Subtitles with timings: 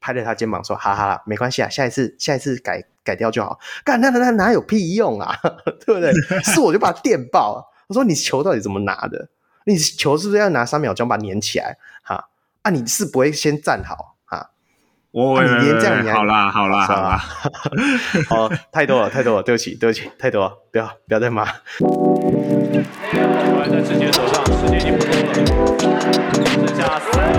[0.00, 5.34] 拍着他肩膀说：“哈哈，没关系啊，下一次下一次改改掉就好。”干那那那哪有屁用啊？
[5.84, 6.12] 对不对？
[6.44, 7.70] 是我就把他电爆。
[7.88, 9.28] 我说：“你球到底怎么拿的？
[9.64, 11.76] 你球是不是要拿三秒钟把它粘起来？
[12.02, 12.28] 哈
[12.62, 14.11] 啊，你是不会先站好？
[15.12, 17.22] 我、啊、你连这样好啦好啦好啦，
[18.30, 21.52] 哦 太多了太多了，对不起对不起，太多了，不要不要再骂。”还
[23.68, 25.20] 在直接手上，时间已经不多了，
[26.66, 27.38] 剩下三秒。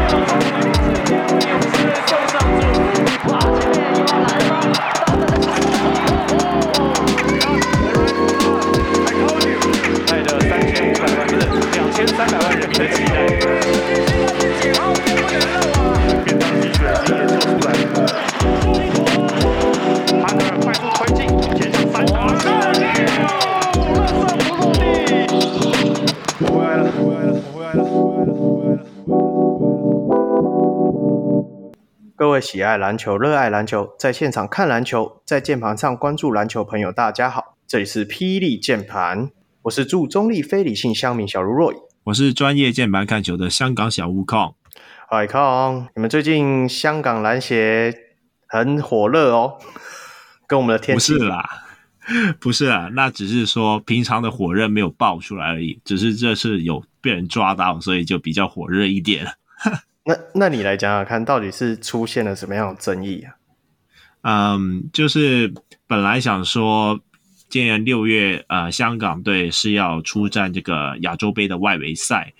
[32.15, 39.29] 各位喜爱篮球、热爱篮球，在现场看篮球，在键盘上关注篮球朋友，大家好，这里是霹雳键盘，
[39.63, 41.73] 我是驻中立非理性乡民小如若，
[42.05, 44.55] 我是专业键盘看球的香港小悟空。
[45.15, 47.93] 嗨，康，你们最近香港篮协
[48.47, 49.59] 很火热哦，
[50.47, 51.49] 跟我们的天气不是啦，
[52.39, 59.27] 不是啦，那只是说平常的火热没有爆出来而已，只是这次有被人抓到，所以就比较火热一点。
[60.03, 63.35] 那那你来讲讲看，到底是出现了什么样的争议啊？
[64.23, 65.53] 嗯，就是
[65.85, 66.99] 本来想说，
[67.49, 72.33] 今年六月，呃，香港队是要出战这个亚洲杯的外围赛，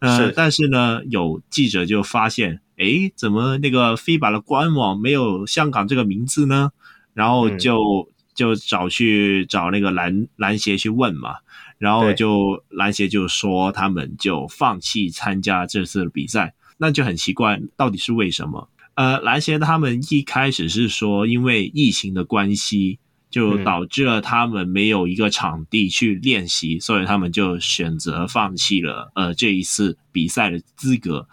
[0.00, 6.70] 呃，是但是呢，有记者就发现，诶，怎么那个 FIBA 的官网没有香港这个名字呢？
[7.14, 11.36] 然后就、嗯、就找去找那个篮篮协去问嘛，
[11.78, 16.54] 然后就篮协就说他们就放弃参加这次的比赛。
[16.80, 18.68] 那就很奇怪，到底是为什么？
[18.94, 31.28] 呃，篮协他们一开始是说，因为疫情的关系，就导致了他们没有一个场地去练习，嗯、所以他们就选择放弃了呃这一次比赛的资格。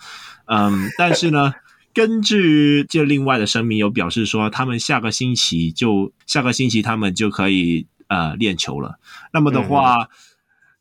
[0.45, 1.53] 嗯， 但是呢，
[1.93, 8.99] 根据这另外的声明有表示说，他们下个星期就下个星期他们就可以呃练球了。
[9.33, 9.95] 那么的话。
[10.03, 10.07] 嗯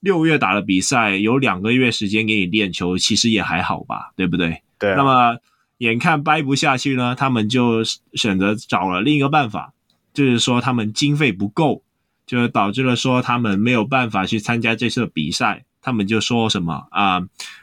[0.05, 4.63] 六月打了比赛，有两个月时间给你练球，其实也还好吧，对不对？
[4.79, 4.97] 对啊。
[4.99, 5.39] 那么
[5.79, 9.73] 眼看掰不下去呢，他们就选择找了另一个办法，
[10.15, 11.83] 就是说他们经费不够，
[12.25, 15.67] 就导致了说他们没有办法去参加这次比赛。
[15.83, 17.21] 他们就说什么啊？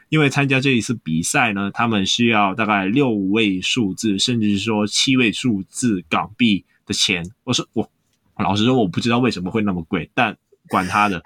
[0.08, 7.28] 因为参加这一次比赛呢，他们需要大概六位数字，甚至是说七位数字港币的钱。
[7.42, 7.90] 我说我
[8.36, 10.38] 老实说，我不知道为什么会那么贵，但
[10.68, 11.20] 管他的。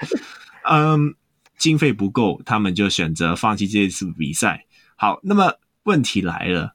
[0.63, 1.15] 嗯，
[1.59, 4.65] 经费不够，他们就选择放弃这一次比赛。
[4.97, 6.75] 好，那么问题来了，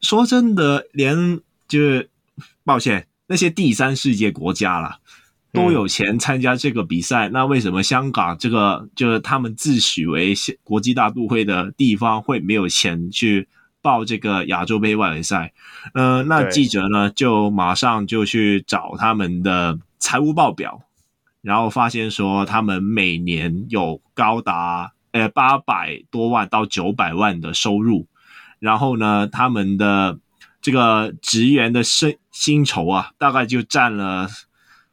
[0.00, 2.08] 说真的，连就是
[2.64, 4.98] 抱歉，那些第三世界国家啦，
[5.52, 13.48] 都有钱参加这个比赛，嗯、那为什么香港这个就是他们自诩为国际大都会的地方会没有钱去
[13.80, 15.52] 报这个亚洲杯外围赛？
[15.94, 20.82] 嗯、呃，那记者呢就马上就去找他们的财务报表。
[21.42, 28.06] 然后发现说，他们每年有高达呃八百多万到九百万的收入，
[28.60, 30.20] 然后呢，他们的
[30.60, 34.28] 这个职员的薪薪酬啊，大概就占了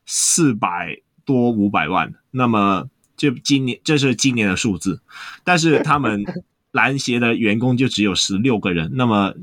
[0.06, 2.14] 四百多五百万。
[2.30, 5.02] 那么，就今年这是今年的数字，
[5.44, 6.24] 但是他们
[6.72, 8.92] 篮协的员工就只有十六个人。
[8.94, 9.34] 那么，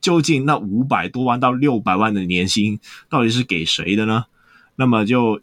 [0.00, 4.24] 究竟那五百多万到六百万的年薪到底是给谁的呢？
[4.74, 5.40] 那么就。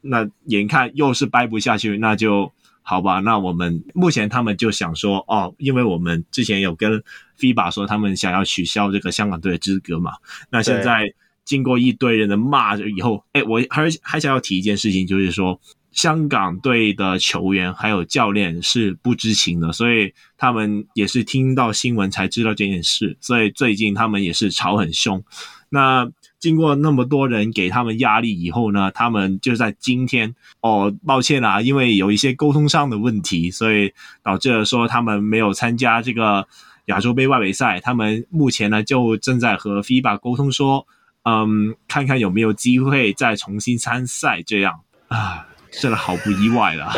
[0.00, 3.18] 那眼看又是掰不下去，那就好吧。
[3.18, 7.02] 那我们目前他们就想说，哦，因为我们之前有跟
[7.36, 10.12] FIBA 说，他们想要取消这个香港队的资格嘛。
[10.50, 11.12] 那现在
[11.48, 15.58] 经过一堆人的骂着以后，哎，我还还想要提一件事情，就是说
[15.90, 25.24] 香港队的球员还有教练是不知情的，所以他们也是听到新闻才知道这件事，所以最近他们也是吵很凶。
[25.70, 26.08] 那。
[26.40, 33.92] 经过那么多人给他们压力以后呢，他们就在今天哦，抱歉啦，因为有一些沟通上的问题，所以
[34.22, 36.46] 导致了说他们没有参加这个
[36.84, 37.80] 亚洲杯外围赛。
[37.80, 40.86] 他们目前呢就正在和 FIBA 沟通说，
[41.24, 44.42] 嗯，看看有没有机会再重新参赛。
[44.46, 46.92] 这样啊，真的好不意外啦。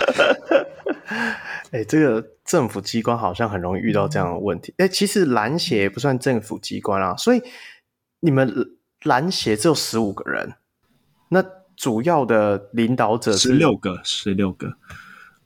[1.72, 4.74] 哎，这个政府机关好像很容易遇到这样的问题。
[4.78, 7.42] 哎，其实篮协不算政府机关啊，所以
[8.20, 8.76] 你们。
[9.04, 10.52] 篮协只有十五个人，
[11.30, 11.42] 那
[11.74, 14.74] 主要的领导者十六个，十六个。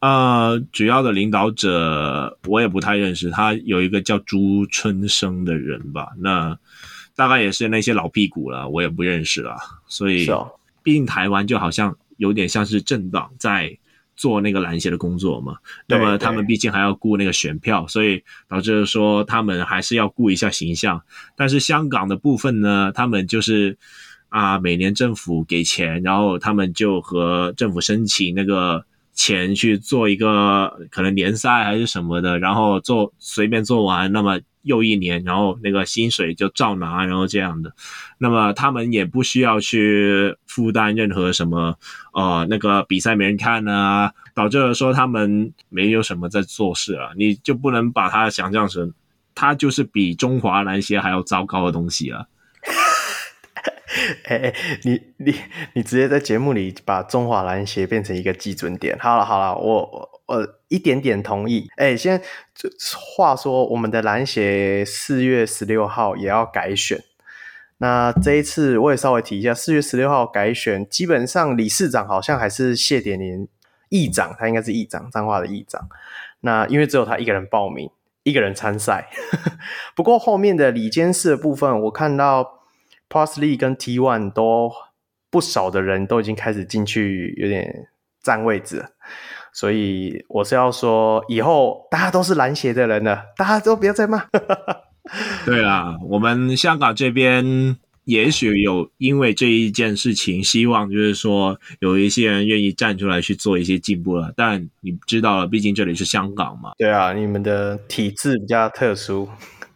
[0.01, 6.09] 呃，主要的领导者我也不太认识，他有一个叫朱春生的人吧。
[6.19, 6.59] 那
[7.17, 9.57] 大概也是那些老屁股了，我也不认识了。
[9.87, 10.27] 所以，
[10.83, 13.77] 毕竟台湾就好像有点像是政党在
[14.17, 15.57] 做那个篮协的工作嘛。
[15.87, 21.03] 那么他们毕竟还要顾那个选票，所以导致说他们还是要顾一下形象。
[21.37, 23.79] 但是香港的部分呢，他们就是
[24.29, 28.85] 啊，每年政府给钱，然后他们就和政府申请那个。
[29.17, 37.73] 钱去做一个可能联赛还是什么的，然后做随便做完，那么又一年，然后那个薪水就照拿，然后这样的，
[38.19, 41.79] 那么他们也不需要去负担任何什么，
[42.13, 48.93] 呃，那个比赛没人看啊，导致了说他们没有什么在做事啊，你就不能把它想象成，
[49.35, 52.27] 它就是比中华篮协还要糟糕的东西啊。
[54.25, 55.35] 哎哎，你你
[55.75, 58.99] 你直接在节目里把中华篮协变成一个基准点。
[58.99, 61.69] 好了好了，我我我一点点同意。
[61.77, 62.25] 哎，现在
[63.17, 67.03] 话说，我们的篮协四月十六号也要改选。
[67.79, 73.47] 那这一次我也稍微提一下，四月十六号改选，基本上理事长好像还是谢点年
[73.89, 75.89] 议长，他应该是议长，彰化的议长。
[76.41, 77.89] 那因为只有他一个人报名，
[78.23, 79.09] 一个人参赛。
[79.95, 82.61] 不过后面的理监事的部分，我看到。
[83.07, 84.73] Plus League 跟 T1 都
[85.31, 87.87] 不少的人都已经开始进去，有点
[88.21, 88.85] 占位置，
[89.55, 94.27] 所以我是要说，以后大家都是篮协的人了，大家都不要再骂。
[95.47, 104.33] 对啦，我们香港这边也许有因为这一件事情，希望就是说有一些人愿意站出来去做一些进步了。
[104.37, 106.73] 但你知道了，毕竟这里是香港嘛。
[106.77, 109.29] 对啊，你们的体制比较特殊。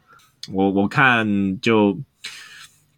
[0.53, 1.97] 我我看就。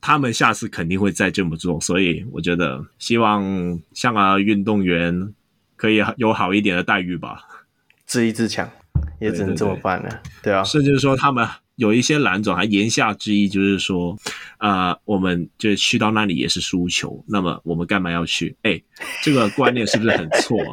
[0.03, 3.45] 他们下次肯定会再这么做，所以我觉得希望
[3.93, 5.35] 香港的运动员
[5.81, 7.43] 可以有好一点的待遇吧。
[8.05, 8.71] 自立自强，
[9.19, 10.21] 也只能这么办了。
[10.43, 14.15] 对，啊，甚至说他们有一些蓝总还言下之意，就是说，
[14.59, 18.55] 啊、呃，我们就去到那里也是输球，那么我们干嘛要去？
[18.61, 18.79] 哎，
[19.23, 20.59] 这个观念是不是很错？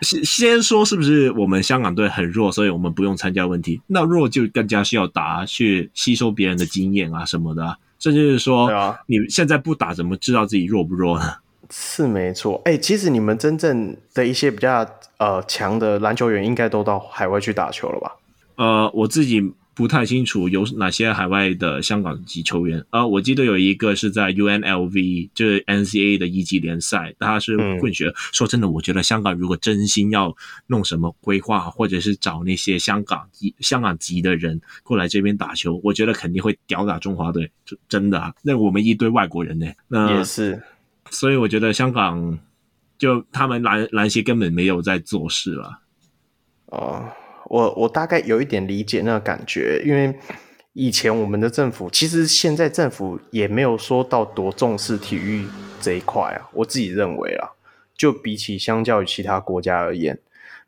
[0.00, 3.82] 先先说是不是我们香港队很弱，所以我们不用参加问题？
[3.86, 7.76] 那弱就更加需要打，去吸收别人的经验啊什么的。
[7.98, 11.34] 甚至是说，你现在不打，怎么知道自己弱不弱呢？
[11.70, 12.60] 是没错。
[12.64, 14.86] 哎、欸，其实你们真正的一些比较
[15.18, 18.16] 呃强的篮球员，应该都到海外去打球了吧？
[18.56, 19.52] 呃，我自己。
[19.72, 28.08] 不太清楚有哪些海外的香港籍球员啊、呃，我记得有一个是在 UNLV，就是 NCAA 的一级联赛，他是混血。
[28.08, 37.50] 嗯、说真的，我觉得香港如果真心要弄什么规划，或者是找那些香港籍香港籍的人过来这边打球，我觉得肯定会吊打中华队，
[37.88, 38.34] 真的啊。
[38.42, 40.60] 那我们一堆外国人呢，那也是。
[41.10, 42.38] 所以我觉得香港
[42.96, 45.80] 就他们篮篮协根本没有在做事了。
[46.66, 47.12] 哦。
[47.50, 50.16] 我我大概有一点理解那个感觉，因为
[50.72, 55.48] 以前我们的政府，其实现在政府也没有说到多重视体育
[55.80, 56.48] 这一块啊。
[56.52, 57.48] 我自己认为啊，
[57.96, 60.16] 就比起相较于其他国家而言，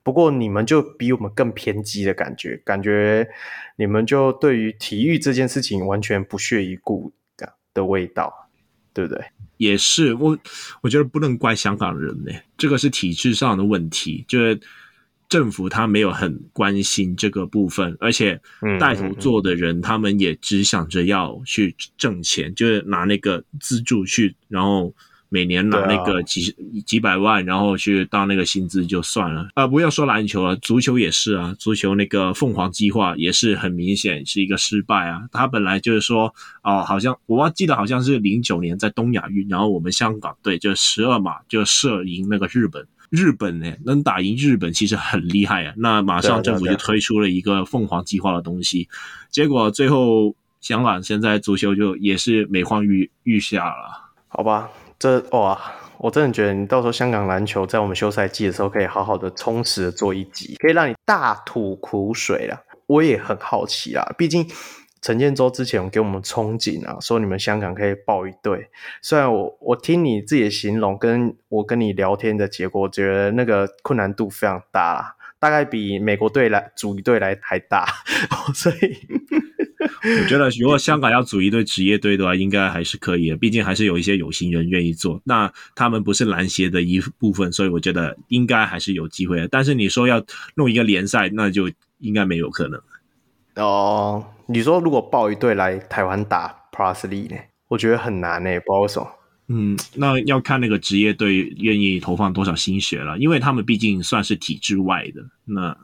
[0.02, 3.28] 不过你们就比我们更偏激的感觉，感觉
[3.76, 8.48] 你们就对于体育这件事情完全不屑一顾的的味道，
[8.92, 9.24] 对不对？
[9.62, 10.38] 也是，我
[10.82, 14.60] 我觉得不能怪香港人呢，这个是体制上的问题，就是。
[15.28, 18.38] 政府他没有很关心这个部分，而且
[18.78, 24.94] 带头做的人，他们也只想着要去挣钱，就是拿那个资助去，然后
[25.32, 29.48] 每年拿那个几几百万，然后去当那个薪资就算了。
[29.55, 35.22] 啊，不要说篮球了，足球也是啊，足球那个凤凰计划也是很明显是一个失败啊。
[35.32, 42.86] 他本来就是说，哦，好像我记得好像是零九年在东亚运，然后我们香港队就十二码就射赢那个日本。
[43.08, 45.74] 日本呢，能打赢日本其实很厉害啊！
[45.77, 48.89] 那马上政府就推出了一个凤凰计划的东西，
[49.31, 54.15] 结果最后香港现在足球就也是每况愈愈下了。
[54.29, 54.67] 好吧，
[55.02, 55.60] 这哇，
[55.98, 62.64] 我真的觉得你到时候香港篮球在我们休赛季的时候可以好好的充实的做一集，可以让你大吐苦水了。
[62.86, 64.48] 我也很好奇啊，毕竟。
[65.04, 68.68] 陈建州之前给我们憧憬啊，说你们香港可以报一队。
[69.02, 77.84] 虽然我我听你自己的形容，跟我跟你聊天的结果，我觉得那个困难度非常大，大概比美国队来组一队来还大。
[78.54, 78.96] 所以
[80.02, 83.36] 我觉得，如果香港要组一队职业队的话，应该还是可以的。
[83.36, 85.20] 毕竟还是有一些有心人愿意做。
[85.24, 89.48] 那他们不是篮协的一部分，所以我觉得应该还是有机会的。
[89.48, 90.24] 但是你说要
[90.56, 92.80] 弄一个联赛，那就应该没有可能。
[93.56, 94.24] 哦。
[94.46, 97.36] 你说如果报一队来台湾打 Plus League 呢？
[97.68, 99.08] 我觉得很难呢，不知道为什么。
[99.46, 105.74] 嗯，那要看那个职业队愿意投放多少心血了，因为他们毕竟算是体制外的，那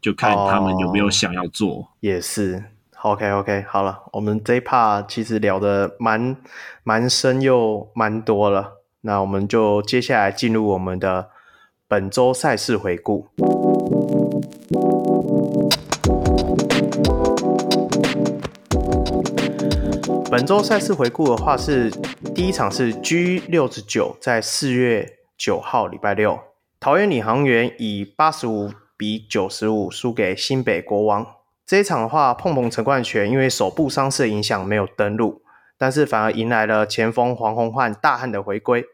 [0.00, 1.80] 就看他们有没有想要做。
[1.80, 2.62] 哦、也是。
[3.06, 6.36] OK OK，好了，我们这一 part 其实聊的蛮
[6.82, 11.28] 蛮深又蛮多了，那我们就接下来进入我们的
[11.86, 13.28] 本周赛事回顾。
[20.28, 22.00] 本周赛事回顾的话是，是
[22.34, 25.08] 第一场是 G 六十九，在四月
[25.38, 26.40] 九号礼拜六，
[26.80, 31.35] 桃园领航员以八十五比九十五输给新北国王。
[31.66, 35.42] 这一场的话，碰碰陈冠泉因为手部伤势影响没有登陆，
[35.76, 38.84] 但是反而迎来了前锋黄鸿焕大汉的回归。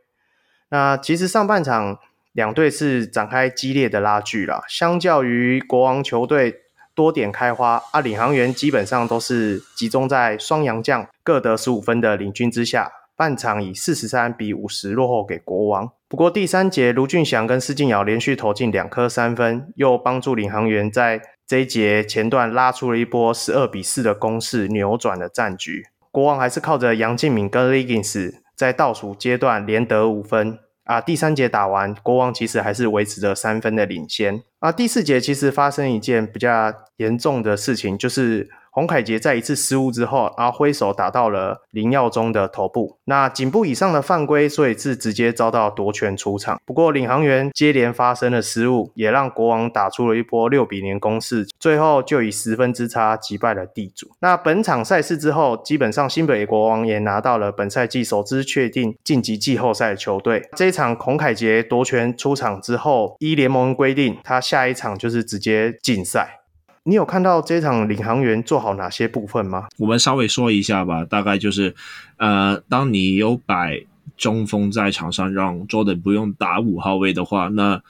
[0.71, 1.99] 那其实上半场
[2.33, 6.59] 两队是展开激烈的拉锯啦，相较于国王球队。
[6.95, 8.03] 多点开花啊！
[8.03, 15.91] 领航员基本上都是集中在双洋将各得十五分的领军之下，半场以四十三比五十落后给国王。
[16.07, 25.87] 不过第三节卢俊祥跟施晋尧连续投进两颗三分，又帮助领航员在这一节前段拉出了一波十二比四的攻势，扭转了战局。
[26.11, 30.59] 国王还是靠着杨敬敏跟 Liggins 在倒数阶段连得五分。
[30.85, 34.43] 啊，第三节打完，国王其实还是维持着三分的领先。
[34.59, 38.51] 啊，第四节其实发生一件比较严重的事情，就是。
[38.73, 46.59] 洪凯杰在一次失误之后，然后挥手打到了林耀宗的头部，那颈部以上的犯规，所以是直接遭到夺权出场。
[46.65, 54.11] 不过领航员接连发生了失误，也让国王打出了一波六比零攻势，最后就以十分之差击败了地主。
[54.21, 60.49] 那本场赛事之后，基本上新北国王也拿到了本赛季首支确定晋级季后赛的球队。
[60.57, 66.39] 这一场洪凯杰夺权出场之后，依联盟规定，他下一场就是直接禁赛。
[66.85, 69.69] 你有看到这场领航员做好哪些部分吗？
[69.79, 71.73] 我们稍微说一下吧，大概就是，
[72.17, 73.81] 呃，当你有摆
[74.17, 77.81] 中锋在场上，让 Jordan 不用打五号位的话，那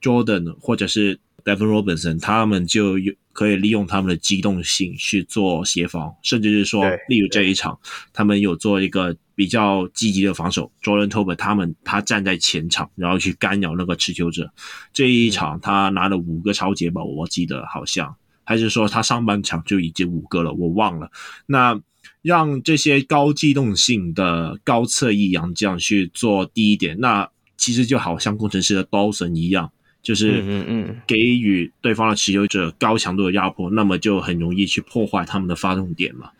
[0.00, 7.78] Jordan 或者是 Devin Robinson 他们就有可以利用他们的机动性去做协防，甚至是说，例如这一场，
[8.14, 14.50] 他们有做一个比较积极的防守，Jordan Tolbert 他们他站在前场，然后去干扰那个持球者。
[14.94, 18.16] 这一场他拿了五个抄截吧，我记得好像。
[18.48, 21.10] 还是说他上半场就已经五个了，我忘了。
[21.44, 21.78] 那
[22.22, 27.28] 让这些高机动性的高侧翼洋将去做第一点，那
[27.58, 29.70] 其实就好像工程师的 Dawson 一样，
[30.02, 36.30] 就是嗯嗯给予对方的持有者高强度的压迫，那么就很容易去破坏他们的发动点嘛。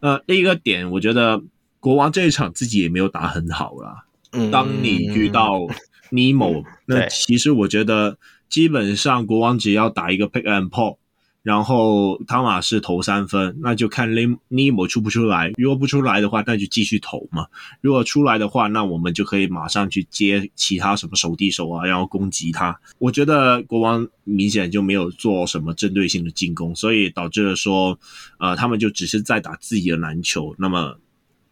[0.00, 1.42] 呃，另一个点，我觉得
[1.80, 4.04] 国王这一场自己也没有打很好啦。
[4.32, 5.60] 嗯，当你遇到
[6.10, 8.18] Nemo，那其实我觉得
[8.50, 10.98] 基本上国王只要打一个 Pick and Pop。
[11.44, 14.08] 然后汤马士投三分，那就看
[14.48, 15.52] 尼莫出不出来。
[15.58, 17.46] 如果不出来的话，那就继续投嘛。
[17.82, 22.80] 如果出来的话，那我们就可以马上去接其他什么手递手啊，然后攻击他。
[22.98, 27.98] 我觉得国王明显就没有做什么针对性的进攻，所以导致了说，
[28.38, 30.54] 呃，他们就只是在打自己的篮球。
[30.58, 30.98] 那么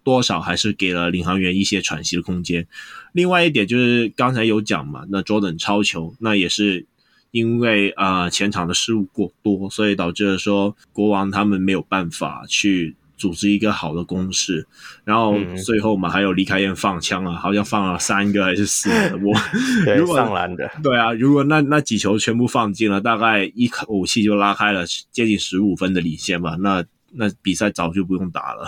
[0.02, 2.66] 多少还是给了领航员一些喘息的空间。
[3.12, 6.86] 另外一点就是刚才有讲嘛，那 Jordan 超球，那也是。
[7.32, 14.66] 因为啊、呃、前场的失误过多，所以导致了说国王他们没有办法去组织一个好的攻势，
[15.04, 19.32] 然后最后嘛还有李凯燕放枪啊，好像放了三个还是四个，我
[19.96, 28.66] 如果上篮的，对啊，如果那那几球全部放进了，大概一口气就拉开了接近十五分的领先吧，那那比赛早就不用打了。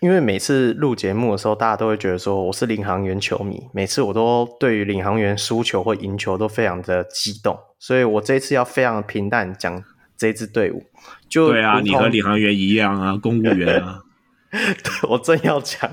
[0.00, 9.84] 因为每次录节目的时候，大家都会觉得说我是领航员球迷，每次我都对于领航员输球或赢球都非常的激动，所以我这一次要非常平淡讲
[10.16, 10.82] 这支队伍。
[11.28, 14.00] 就对啊，你和领航员一样啊，公务员啊。
[14.50, 15.90] 对，我正要讲，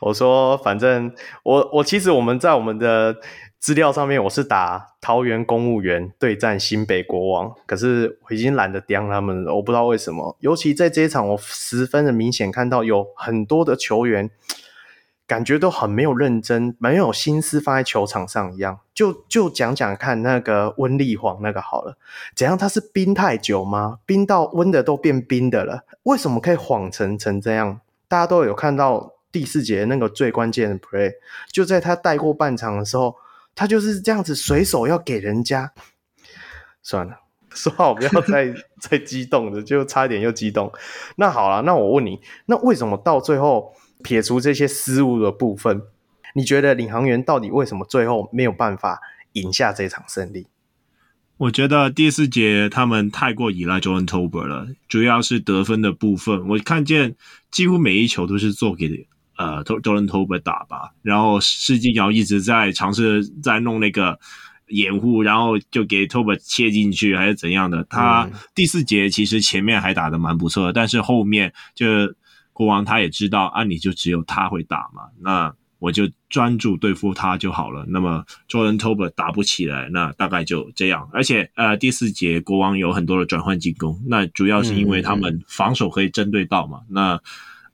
[0.00, 3.16] 我说反正我我其实我们在我们的。
[3.62, 10.36] 资料上面我是打桃园公务员对战新北国王，可是我已经懒得刁他们了，我不知道为什么。
[10.40, 14.28] 尤其在这一场，我十分的明显看到有很多的球员，
[15.28, 18.80] 感觉都很没有认真，没有心思放在球场上一样。
[18.92, 21.96] 就就讲讲看那个温丽煌那个好了，
[22.34, 22.58] 怎样？
[22.58, 24.00] 他是冰太久吗？
[24.04, 27.78] 冰到温的都变冰的了，为什么可以晃成成这样？
[28.08, 31.12] 大家都有看到第四节那个最关键的 play，
[31.52, 33.14] 就在他带过半场的时候。
[33.54, 35.72] 他就是这样子随手要给人家，
[36.82, 37.16] 算了，
[37.54, 40.72] 说好不要再 再激动的，就差一点又激动。
[41.16, 45.82] 那好了，那我问你，那为什么到最后撇除这些失误的部分，
[46.34, 49.00] 你觉得领航员到底为什么最后没有办法
[49.32, 50.46] 赢下这场胜利？
[51.38, 57.16] 我觉得第四节他们太过依赖 John Tober 了，主要是得分的部分，我看见
[57.50, 59.08] 几乎每一球都是做给。
[59.36, 64.18] 呃，Jordan Tolbert 打吧，然后施金尧一直在尝试在弄那个
[64.68, 67.82] 掩护，然后就给 Tolbert 切进去，还是怎样的？
[67.84, 71.86] 他第四节其实前面还打得蛮不错的，但是后面就
[72.52, 77.84] 国王他也知道，啊，你就只有他会打嘛，那我就专注对付他就好了。
[77.88, 81.08] 那么 Jordan Tolbert 打不起来，那大概就这样。
[81.12, 86.80] 而且呃，第四节国王有很多的转换进攻，那主要是因为他们防守可以针对到嘛。
[86.90, 87.20] 嗯、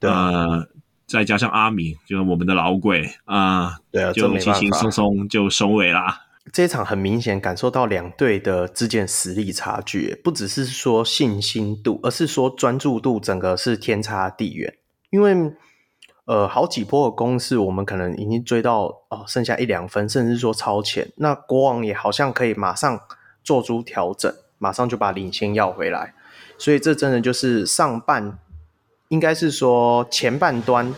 [0.01, 0.67] 那呃。
[1.09, 6.27] 再加上阿米，就是我们的老鬼啊，对啊，就轻轻松松就收尾啦。
[6.53, 14.75] 这一场很明显感受到两队的之间实力差距，不只是说信心度，而是说专注度，整个是天差地远。
[15.09, 15.35] 因为
[16.25, 21.11] 呃，好几波的攻势，我们可能已经追到哦，剩下一两分，甚至说超前。
[21.17, 22.99] 那国王也好像可以马上
[23.43, 26.13] 做出调整，马上就把领先要回来。
[26.59, 28.37] 所以这真的就是上半。
[29.09, 30.93] 应该是说前半端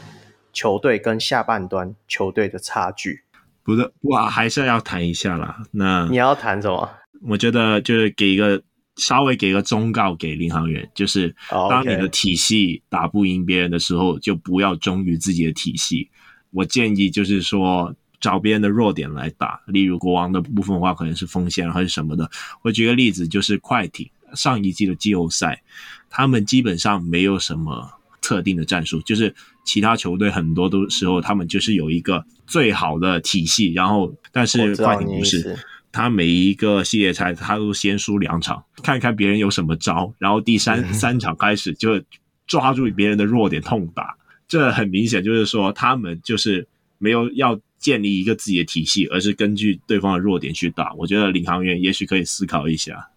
[0.53, 3.24] 球队跟下半端球队的差距，
[3.63, 5.63] 不是哇，还是要谈一下啦。
[5.72, 6.89] 那你要谈什么？
[7.22, 8.62] 我觉得就是给一个
[8.98, 16.10] 稍微给一个忠告给领航员，就是当你的体系打不赢别人的时候，就不要忠于自己的体系。
[16.50, 22.30] 我建议就是说找别人的弱点来打，例如国王的部分的话，可能是锋线还是什么的。
[22.62, 25.63] 我举个例子，就是快艇上一季的季后赛，
[26.10, 28.00] 他们基本上没有什么。
[28.22, 29.34] 特定的战术，就是
[29.66, 35.58] 其他球队很多都时候，他们就是有一个最好的体系，然后但是快艇不是，
[35.92, 42.01] 他每一个系列赛他都先输两场，看看别人有什么招，然后第三、嗯、 三场开始就
[42.48, 44.16] 抓住别人的弱点痛打，
[44.48, 50.94] 这很明显就是说他们就是没有要建立一个自己的体系，而是根据对方的弱点去打。
[50.94, 53.08] 我觉得领航员也许可以思考一下。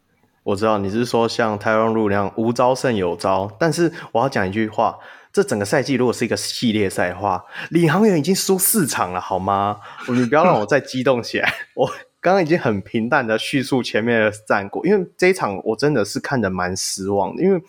[0.45, 4.99] 我知道你是说像台湾路那样无招胜有招，但是我要讲一句话：
[5.33, 9.81] 这整个赛季如果是一个系列赛的话，领航员已经输四场了，好吗？
[10.09, 11.53] 你不要让我再激动起来。
[11.75, 17.63] 我刚刚已经很平淡的叙述前面的战果，因为这一场我真的是看得蛮失望的，因为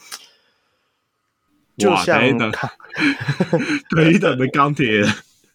[1.78, 2.70] 就像看
[3.90, 5.10] 对等的钢铁人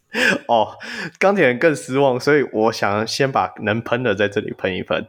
[0.48, 0.76] 哦，
[1.18, 5.06] 钢铁人更失望，所以我想先把能喷的在这里喷一喷。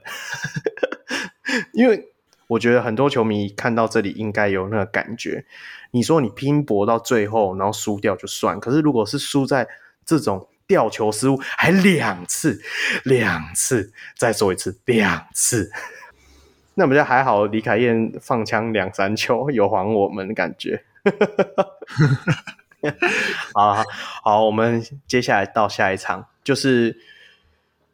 [1.73, 2.10] 因为
[2.51, 5.45] 我觉得很多球迷看到这里应该有那个感觉。
[5.91, 8.59] 你说你拼搏到最后，然后输掉就算。
[8.59, 9.65] 可是如果是输在
[10.05, 12.61] 这种吊球失误，还两次，
[13.05, 15.71] 两次，再说一次，两次，
[16.75, 17.45] 那不就还好？
[17.45, 20.83] 李凯燕放枪两三球，有还我们的感觉。
[23.53, 23.83] 好好，
[24.23, 26.97] 好，我们接下来到下一场，就是。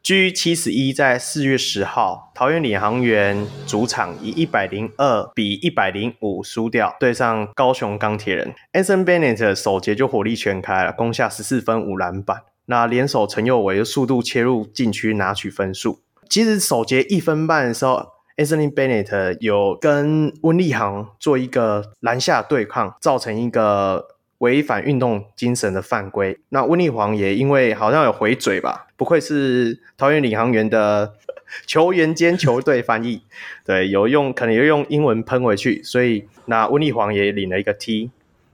[0.08, 8.54] G 七十一在四月十号，桃园领航员主场以一百零二比一百零五输掉，对上高雄钢铁人。
[8.72, 12.40] Anthony Bennett 首节就火力全开了，攻下十四分五篮板。
[12.64, 16.00] 那联手陈佑维的速度切入禁区拿取分数。
[16.30, 18.02] 其实首节一分半的时候
[18.38, 24.06] ，Anthony Bennett 有跟温立航做一个篮下对抗，造成一个
[24.38, 26.38] 违反运动精神的犯规。
[26.48, 28.88] 那温立航也因为好像有回嘴吧。
[28.96, 31.14] 不愧是桃园领航员的
[31.66, 33.22] 球员兼球队翻译，
[33.64, 38.10] 对，有用，可能有用英文喷回去，所以那温丽煌也领了一个 T。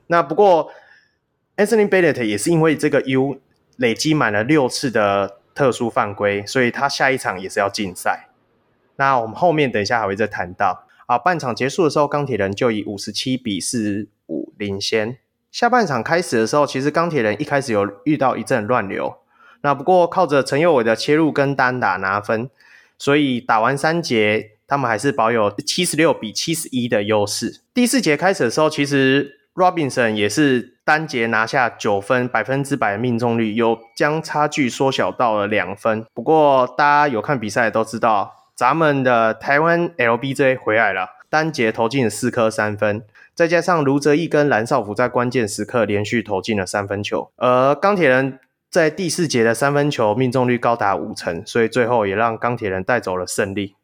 [0.09, 0.71] 那不过
[1.57, 3.41] Anthony Bennett 也是因为这个 U
[3.77, 8.29] 累积满了六次的特殊犯规，所以他下一场也是要禁赛。
[8.97, 11.19] 那我们后面等一下还会再谈到啊。
[11.19, 15.19] 半场结束的时候，钢铁人就以五十七比四十五领先。
[15.55, 19.19] 下半场开始的时候，其实钢铁人一开始有遇到一阵乱流。
[19.63, 22.51] 那不过靠着陈佑伟的切入跟单打拿分，
[22.99, 27.61] 所以打完三节，他们还是保有七十六比七十一的优势。
[27.73, 36.05] 第四节开始的时候，其实 Robinson 也是单节拿下九分，百分之百的命中率，有将差距缩小到了两分。
[36.13, 48.39] 不过大家有看比赛都知道，咱们的台湾 LBJ 回来了，单节投进了四颗三分，再加上卢哲义跟蓝少辅在关键时刻连续投进了三分球，而钢铁人。
[48.71, 53.77] 在第四节的三分球命中率高达五成，所以最后也让钢铁人带走了胜利。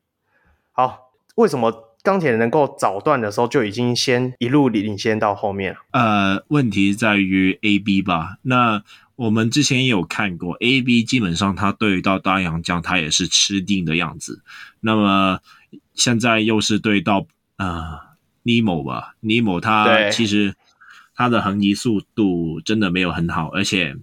[0.73, 5.77] 好，为什么钢铁人能够早段的时候就已经先一路领先到后面？
[5.93, 8.39] 呃，问题在于 AB 吧。
[8.43, 8.83] 那
[9.15, 14.43] 我们之前也有看过，AB 基本上他对于到大洋将他也是吃定的样子。
[14.81, 15.39] 那么
[15.95, 18.10] 现在又是对到呃
[18.45, 20.55] Nemo 吧，Nemo 他其实
[21.15, 23.97] 他的横移速度真的没有很好，而且。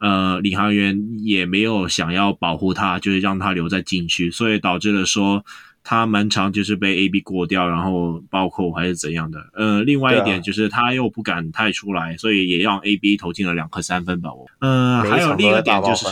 [0.00, 5.42] 呃，领航员也没有想要保护他，就是让他留在禁区，所以导致了说
[5.82, 9.38] 他蛮长就是被 AB 过掉，然后暴扣还是怎样的。
[9.54, 14.30] 呃，另外一点就是他又不敢太出来，所以也让 AB 投进了两颗三分吧。
[14.34, 16.06] 我，呃，还有另一个点就是，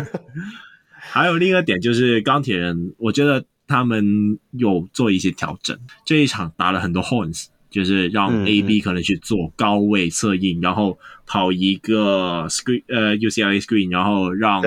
[0.96, 5.78] 还有另一个点就是钢铁人，我觉得他们有做一些调整。
[6.04, 14.62] 这一场打了很多 horns，就是让 AB 可能去做高位策应，嗯嗯，然后跑一个 screen 呃 UCLA screen，然后让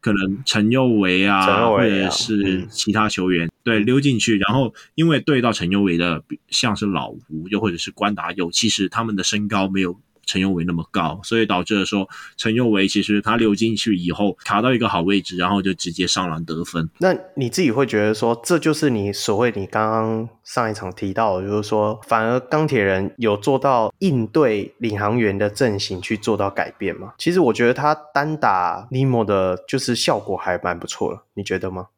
[0.00, 10.00] 可能陈佑维啊，啊或者是其他球员、嗯、对溜进去，然后因为对到陈佑维的像是老吴又或者是关达佑，其实他们的身高没有。
[10.30, 16.88] 陈宥维那么高，所以导致了说陈宥维其实他溜进去以后卡到一个好位置，然后就直接上篮得分。
[16.98, 27.14] 那你自己会觉得说，这就是你所谓你刚刚上一场提到的，就是说反而钢铁人有做到应对领航员的阵型去做到改变吗？
[27.18, 31.88] 其实我觉得他单打尼莫的，就是效果还蛮不错的，你觉得吗？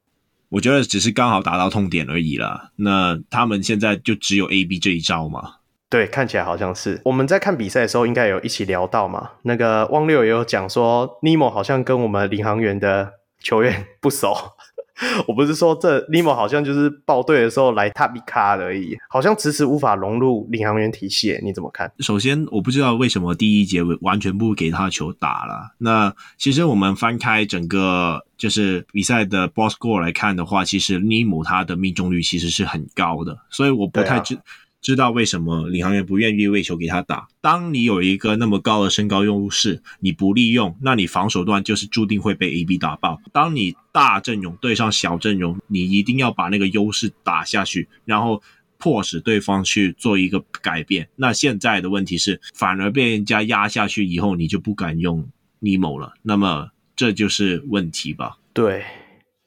[0.49, 2.71] 我觉得只是刚好打到痛点而已啦。
[2.77, 5.57] 那他们现在就只有 AB 这一招嘛。
[5.93, 9.33] 对，看起来好像是我们在看比赛的时候，应该有一起聊到嘛。
[9.43, 14.35] 那个汪六也有讲说，尼莫好像跟我们领航员的球员不熟。
[15.27, 21.39] 我不是说这尼莫好像就是报队的时候来塔比卡而已，好像迟迟无法融入领航员体系。
[21.43, 21.91] 你怎么看？
[21.99, 25.75] 首先，我不知道为什么第一节完全不给他球打了。
[25.79, 34.39] 那其实我们翻开整个就是比赛的 box score 来看的话，其实尼莫他的命中率其实是很高的，所以我不太知。
[34.83, 37.29] 知道为什么领航员不愿意喂球给他打？
[37.41, 43.23] 当你有一个那么高的身高优势，你不利用，那你防守端就是注定会被 AB 打爆。
[43.33, 48.43] 当你大阵容对上小阵容，你一定要把那个优势打下去，然后
[48.77, 51.09] 迫使对方去做一个改变。
[51.15, 55.25] 那现在的问题是，反而被人家压下去以后，你就不敢用
[55.61, 56.13] 尼莫了。
[56.23, 58.37] 那么这就是问题吧？
[58.53, 58.83] 对，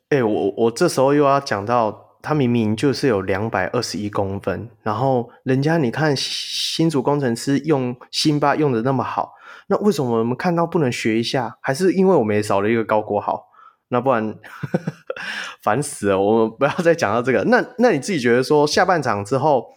[0.08, 2.05] 哎，我我这时候又要讲到。
[2.26, 9.34] 他明明就是有两百二十一公分，然后人家你看新竹工程师用辛巴用的那么好，
[9.68, 11.56] 那为什么我们看到不能学一下？
[11.62, 13.46] 还是因为我们也少了一个高国豪？
[13.90, 14.36] 那不然
[15.62, 16.20] 烦死了！
[16.20, 17.44] 我们不要再讲到这个。
[17.44, 19.68] 那那你自己觉得说下半场之后，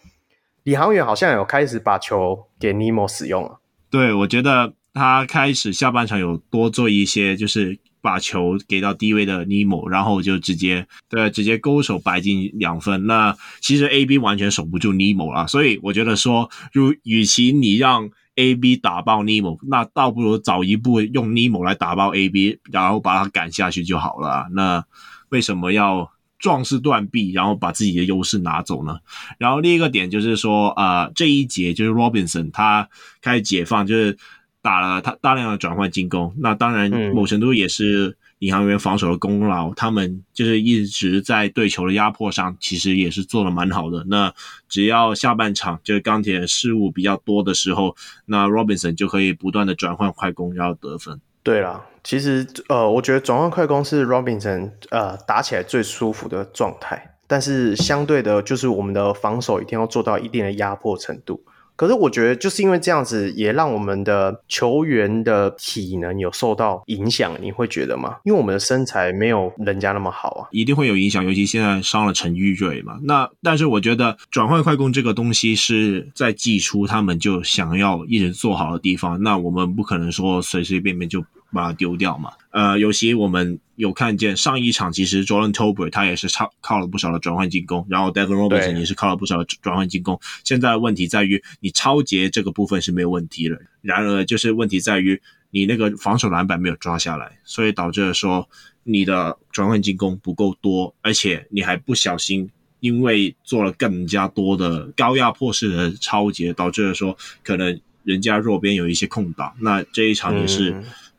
[0.63, 3.61] 李航远好像有开始把球给尼莫使用了？
[3.91, 7.79] 对，我觉得他开始下半场有多做一些，就是。
[8.09, 13.07] 把球给到低位的尼莫，然后就直接对，直接勾手摆进两分。
[13.07, 24.47] 那其实 AB 完全守不住尼莫啊，所以我觉得说，如与其你让 AB 打爆尼莫，那倒不如早一步用尼莫来打爆 AB，然后把他赶下去就好了。
[24.55, 24.83] 那
[25.29, 29.01] 为什么要壮士断臂，然后把自己的优势拿走呢？
[29.37, 32.89] 然后另一个点就是说，呃，这一节就是 Robinson 他
[33.21, 34.17] 开始解放，就是。
[34.61, 39.71] 打了他大量的转换进攻，那当然某程度也是领航员防守的功劳。
[39.71, 44.05] 嗯、他们就是一直在对球的压迫上，其实也是做的蛮好的。
[44.09, 44.33] 那
[44.69, 47.95] 只要下半场就是钢铁人失误比较多的时候，
[48.27, 51.21] 那 Robinson 就可以不断的转换快攻，然后得分。
[51.43, 61.43] 对啦，其实呃，我觉得转换快攻是 Robinson 呃打起来最舒服的状态，但是相对的，就是我们的防守一定要做到一定的压迫程度。
[61.79, 68.17] 可是我觉得，就是因为这样子，也让我们的球员的体能有受到影响，你会觉得吗？
[68.25, 71.25] 因为我们的身材没有人家那么好啊，一定会有影响。
[71.25, 81.25] 尤其现在伤了陈玉瑞嘛，那但是我觉得转换快攻这个东西是在季初他们就想要一直做好的地方，那我们不可能说随随便便就。
[81.51, 82.31] 把它丢掉嘛？
[82.51, 90.19] 呃，尤其我们有看见上一场，其实 Jordan Tolbert 他也是靠靠了不少的转换进攻，然后 Devin Robinson 也是靠了不少的转换进攻。
[90.45, 98.49] 现在的问题在于，你抄截这个部分是没有问题了，然而就是问题在于你那个防守篮板没有抓下来，所以导致了说
[98.83, 102.49] 你的转换进攻不够多，而且你还不小心
[102.81, 110.75] 因为做了更加多的高压迫式的抄截，导致了说可能人家弱边有一些空档，那这一场也是。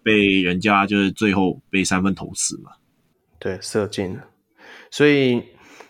[0.09, 2.71] 嗯被人家就是最后被三分投死嘛，
[3.37, 4.23] 对，射进了。
[4.89, 5.43] 所以，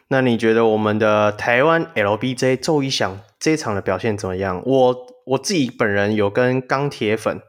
[0.09, 4.61] 那你觉得我们的台湾 LBJ 周一翔这一场的表现怎么样？
[4.65, 7.39] 我我自己本人有跟钢铁粉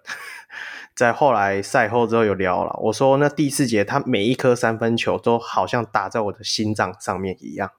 [0.94, 7.70] 在后来赛后之后有聊了，我说那第四节他每一颗三分球都好像打在我的心脏上面一样，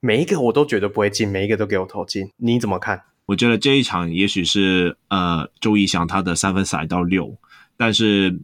[0.00, 2.30] 每一个我都觉得不会进，每一个都给我投进。
[2.36, 3.04] 你怎么看？
[3.26, 7.38] 我觉得这一场也许是呃周一翔他的三分赛到六。
[7.82, 8.38] 但是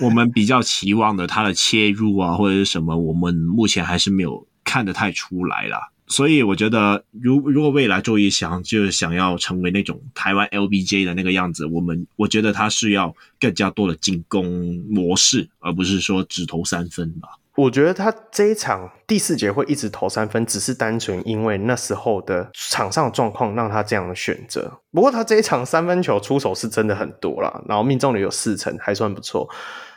[0.00, 5.90] 我们比较期望的他的切入啊，或者是什么，我们目前还是没有看得太出来啦。
[6.06, 17.28] 所以我觉得，如如果未来周一翔就是想要成为那种台湾 LBJ 的那个样子，我们我觉得他是要更加多的进攻模式，而不是说只投三分吧。
[17.56, 24.80] 我觉得他这一场第四节会一直投三分，只是单纯因为那时候的场上状况让他这样的选择。
[24.90, 29.48] 不过他这一场三分球出手是真的很多啦，然后命中率有四成，还算不错。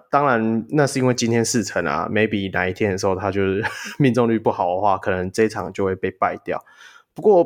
[0.09, 3.65] 当然那是因为今天四成啊，maybe 哪一天的时候他就是
[3.97, 6.63] 命中率不好的话，可能这一场就会被败掉。
[7.13, 7.45] 不过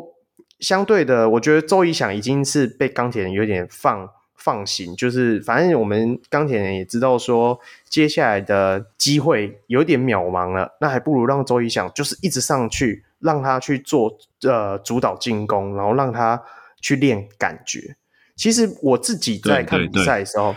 [0.60, 4.10] 相对的，我觉得周仪翔已经是被钢铁人有点放
[4.44, 16.42] 放行，就是反正我们钢铁人也知道说接下来的机会有点渺茫了，那还不如让周仪翔就是一直上去，让他去做呃主导进攻，然后让他
[16.82, 17.96] 去练感觉。
[18.36, 20.56] 其实我自己在看比赛的时候，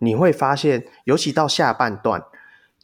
[0.00, 2.22] 你会发现，尤其到下半段，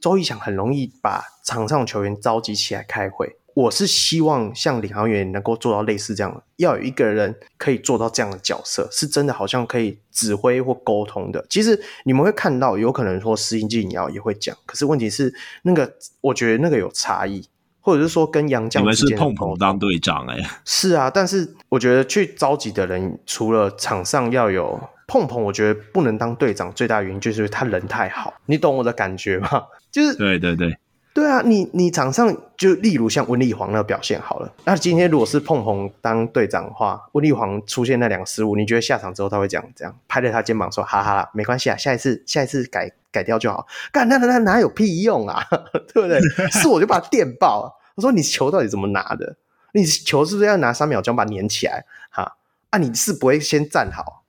[0.00, 3.36] 周仪翔很容易把场上球员召集起来开会。
[3.54, 11.44] 我是希望像领航员能够做到类似这样，要有一个人可以做到这样的角色，是真的好像可以指挥或沟通的。
[11.50, 17.48] 其实你们会看到，有可能说施英静也也会讲，可是问题是那个，我觉得那个有差异，
[17.80, 29.64] 或者是说跟杨将之间，你们是碰碰当队长哎、欸，是啊，但是我觉得去召集的人，除了场上要有碰碰，我觉得不能当队长，最大原因就是他人太好，你懂我的感觉吗？
[29.90, 30.78] 就是对对对。
[31.12, 45.44] 对啊，你你场上就例如像温丽煌那个表现好了，那今天如果是碰红当队长的话，温丽煌出现那两个失误，你觉得下场之后他会讲这样拍着他肩膀说：“哈哈，没关系啊，下一次下一次改改掉就好。”干那那那哪有屁用啊，
[45.92, 46.20] 对不对？
[46.52, 49.36] 是我就把他电爆，我说你球到底怎么拿的？
[49.72, 51.84] 你球是不是要拿三秒钟把它粘起来？
[52.10, 52.36] 哈
[52.70, 54.19] 啊，你是不会先站好。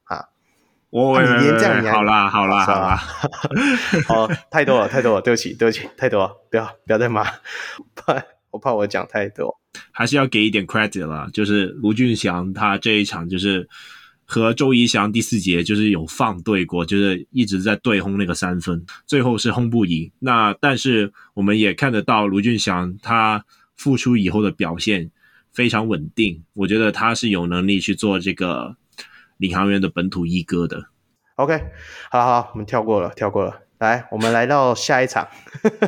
[0.92, 2.96] 我、啊、你连这样你还好啦，好啦，好啦，
[4.08, 7.24] 好，太多了，太多了，对不起，对不起，太多了，不要，不要再骂，
[7.96, 9.58] 怕我怕我讲太多，
[9.92, 11.30] 还是要给一点 credit 啦。
[11.32, 13.66] 就是卢俊祥他这一场就是
[14.26, 20.12] 和周怡翔第四节就是有放对过，就是一直在对轰那个三分，最后是轰不赢。
[20.20, 23.46] 那但是我们也看得到卢俊祥他
[23.78, 25.10] 复出以后的表现
[25.54, 28.76] 非常稳定，我觉得他是有能力去做这个。
[29.42, 30.86] 领航员的本土一哥的
[31.34, 31.64] ，OK，
[32.12, 33.62] 好好，我们跳过了，跳过了。
[33.80, 35.28] 来，我们来到下一场，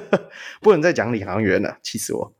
[0.59, 2.33] 不能再讲领航员了，气死我。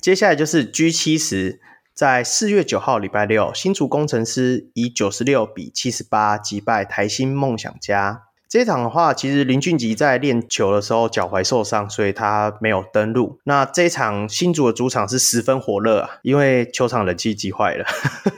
[0.00, 1.60] 接下来就是 G 七十，
[1.94, 8.24] 在四月九号礼拜六，新竹工程师以九十六比七十八击败台新梦想家。
[8.48, 13.38] 这场的话，其实林俊杰在练球的时候脚踝受伤，所以他没有登陆。
[13.44, 17.84] 那这一场新竹的主场是十分火热啊，因为球场冷气机坏了，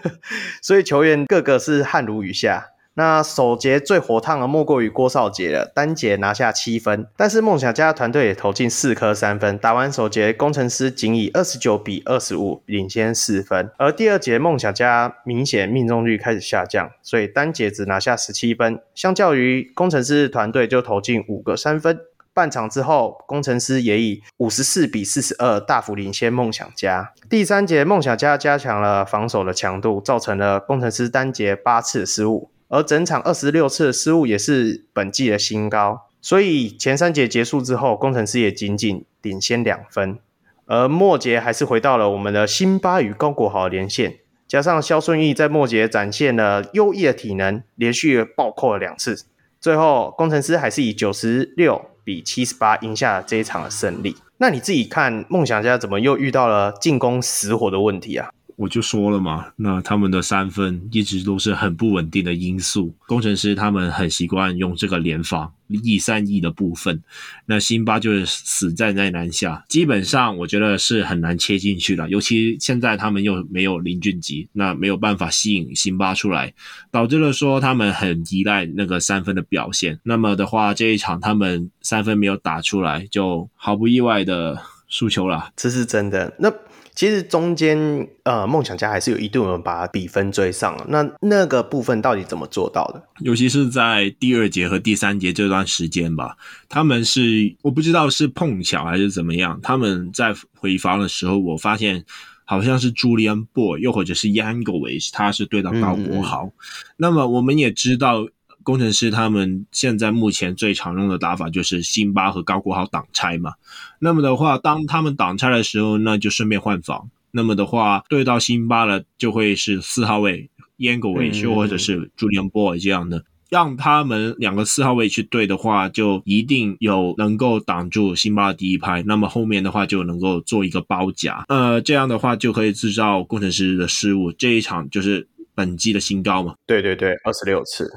[0.61, 2.71] 所以球员个个是汗如雨下。
[3.01, 9.57] 那首节最火烫的莫过于郭少杰了，单节拿下七分，但是梦想家团队也投进四颗三分。
[9.57, 21.99] 打完首节，工程师仅以二十九比二十五领先四分，而第二节梦想家明显命中率开始下降，所以单节只拿下十七分，相较于工程师团队就投进五个三分。
[22.35, 27.15] 半场之后，工程师也以五十四比四十二大幅领先梦想家。
[27.31, 32.51] 第三节，梦想家加强了防守的强度，造成了工程师单节八次失误。
[32.71, 40.19] 而整场二十六次的失误也是本季的新高，所以前三节结束之后，工程师也仅仅领先两分。
[40.67, 49.25] 而末节还是回到了我们的辛巴与高国豪连线，加上肖顺义在末节展现了优异的体能，连续暴扣了两次，
[49.61, 54.15] 最后工程师还是以九十六比七十八赢下了这一场的胜利。
[54.39, 58.31] 那你自己看梦想家怎么又遇到了进攻死火的问题啊？
[58.61, 62.95] 我就说了嘛，那他们的三分一直都是很不稳定的因素。
[63.07, 67.03] 工程师他们很习惯用这个联防一三一的部分，
[67.47, 72.07] 那辛巴就是死战在篮下，基本上我觉得是很难切进去的。
[72.11, 76.53] 尤其现在他们又没有林俊杰，那没有办法吸引辛巴出来，
[76.91, 79.99] 导致了说他们很依赖那个三分的表现。
[80.03, 85.51] 那么的话，这一场他们三分没有打出来，就毫不意外的输球了。
[85.57, 86.37] 这是真的。
[86.39, 86.53] 那。
[87.01, 90.85] 其实中间，呃，梦想家还是有一度有把比分追上了。
[90.91, 93.03] 那那个部分到底怎么做到的？
[93.21, 96.37] 尤其是在第二节和第三节这段时间吧，
[96.69, 102.05] 他们是我不知道是碰巧还是怎么样，他们在回防的时候，我发现
[102.45, 106.45] 好像是 Julian Boy 又或者是 Yangovic，他是对到高国豪。
[106.45, 106.53] 嗯嗯。
[106.99, 108.29] 那么我们也知道。
[108.63, 113.55] 攻城狮他们现在目前最常用的打法就是辛巴和高国豪挡拆嘛。
[113.99, 117.09] 那么的话，当他们挡拆的时候，那就顺便换防。
[117.33, 129.03] 那么的话，对到辛巴了，就会是四号位烟狗维修或者是 Julian Boy 这样的，嗯、让他们两个四号位去对的话，就一定有能够挡住辛巴的第一拍。
[129.05, 134.33] 那么后面的话就能够做一个包夹，呃，这样的话就可以制造工程师的失误。
[134.33, 136.55] 这一场就是本季的新高嘛？
[136.67, 137.89] 对对对，二十六次。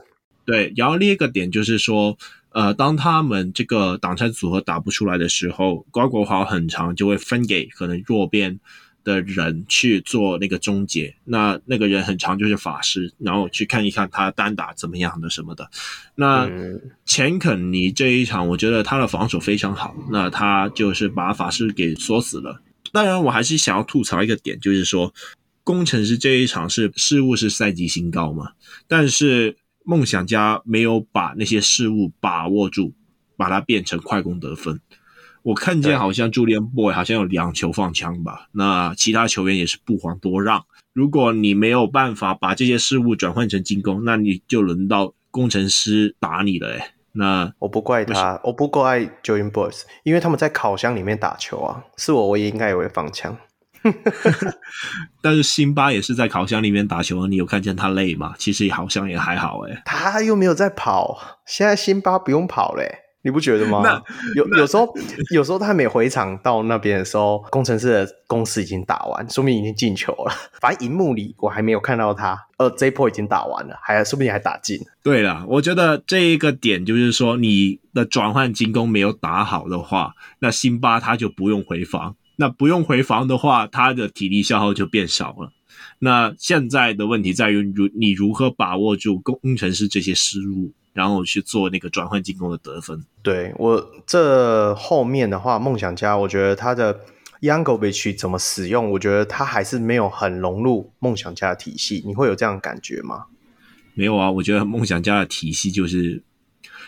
[0.45, 2.17] 对，然后另一个点就是说，
[2.49, 8.59] 呃，当他们这个挡拆组合打不出来的时候，瓜国豪很长就会分给可能弱边
[9.03, 15.69] 的人去做那个终结，那那个人很长就是法师，然后去看一看他单打怎么样的什么的。
[16.15, 16.49] 那
[17.05, 22.61] 钱肯尼这一场，我觉得他的防守非常好，那他就是把法师给锁死了。
[22.91, 25.13] 当然，我还是想要吐槽一个点，就是说
[25.63, 28.51] 工程师这一场是失误是赛季新高嘛，
[28.87, 32.93] 但是梦想家没有把那些事物把握住，
[33.37, 34.79] 把它变成快攻得分。
[35.43, 40.63] 我看见好像 Julian Boy 好像有两球放枪吧，那其他球员也是不遑多让。
[40.93, 46.93] 如果你没有办法把这些事物转换成进攻，那你就轮到工程师打你了诶。
[47.11, 53.37] 那我不怪他，我不怪 Julian Boys，因为他们在烤箱里面打球啊，是我我也应该也会放枪。
[55.21, 58.33] 但是辛巴也是在烤箱里面打球，你有看见他累吗？
[58.37, 59.81] 其实好像也还好诶。
[59.85, 62.99] 他又没有在跑，现在辛巴不用跑嘞。
[63.25, 64.01] 你不觉得吗？
[64.35, 64.93] 有有时候，
[65.33, 70.33] 有时候他没回场到那边的时候，工程师的公司已经打完，说明已经进球了。
[70.59, 74.77] 反正荧幕里我还没有看到他，呃，这一波已经打完了，还说不定还打进。
[75.01, 85.51] 对了，我觉得这一个点就是说，你的转换进攻没有打好的话，那辛巴他就不用回防，那不用回防的话，他的体力消耗就变少了。
[85.99, 90.71] 那现在的问题在于，如你如何把握住工程师这些失误。
[90.93, 93.03] 然后去做那个转换进攻的得分。
[93.23, 96.99] 对，我这后面的话，梦想家，我觉得他的
[97.41, 102.03] Yangovich 怎么使用，我觉得他还是没有很融入梦想家的体系。
[102.05, 103.25] 你会有这样的感觉吗？
[103.95, 106.21] 没有啊，我觉得梦想家的体系就是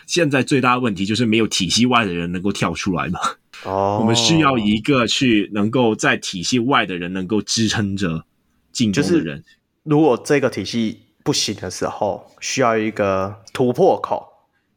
[0.06, 3.18] 现在最大的问题就是没有体系外的人能够跳出来嘛。
[3.66, 8.24] 哦，我们需要一个去能够在体系外的人能够支撑着
[8.72, 9.42] 进攻的人。
[9.42, 11.02] 就是、如果这个体系。
[11.26, 14.24] 不行的时候，需要一个突破口，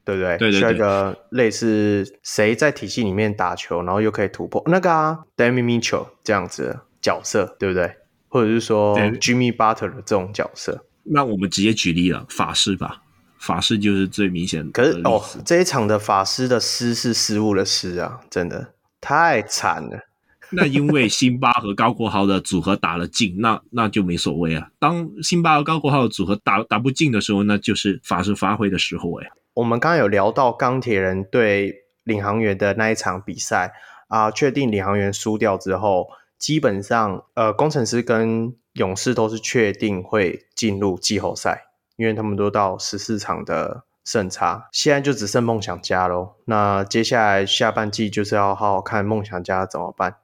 [0.03, 0.35] 对不对？
[0.39, 7.93] 对对对，需要一个类似谁在体系里面打球，然后又可以突破那个啊，Davion Mitchell 这样子的角色，对不对？
[8.29, 10.83] 或者是说 Jimmy Butler 的这种角色。
[11.03, 13.03] 那我们直接举例了，法师吧，
[13.37, 14.71] 法师就是最明显的。
[14.71, 19.99] 可是哦，这一场的法师的失是失误的失啊，真的太惨了。
[20.51, 24.69] 那因为辛巴和高国豪的组合打了进，那那就没所谓啊。
[24.79, 29.21] 当辛巴和高国豪的组合打打不进的时候，那就是法师发挥的时候。
[29.21, 33.73] 哎，我们刚刚有聊到钢铁人对领航员的那一场比赛
[34.07, 36.07] 啊，确定领航员输掉之后，
[36.39, 46.33] 基本上呃，工程师跟勇士都是确定会进入季后赛，因为他们都到十四场的审查，现在就只剩梦想家喽。
[46.45, 50.15] 那接下来下半季就是要好好看梦想家怎么办。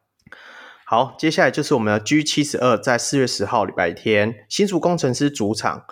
[0.86, 5.86] 好，接下来就是我们的 G 七十二，在四月十号礼拜天，新竹工程师主场，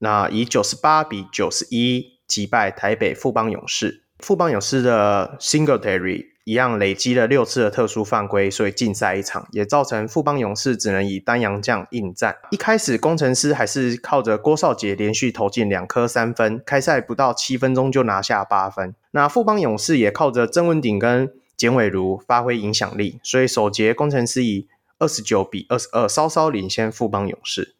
[0.00, 4.04] 那以九十八比九十一击败台北富邦勇士。
[4.18, 12.36] 富邦勇士的 Singletary 一样累积了六次的特殊犯规，所以禁赛一场，也造成富邦勇士只能以单洋将应战。
[12.50, 18.94] 一开始工程师还是靠着郭少杰连续投进两颗三分，开赛不到七分钟就拿下八分。
[19.10, 24.66] 那富邦勇士也靠着曾文鼎跟简伟儒发挥影响力，所以首节工程师以
[24.98, 27.74] 二十九比二十二稍稍领先富邦勇士。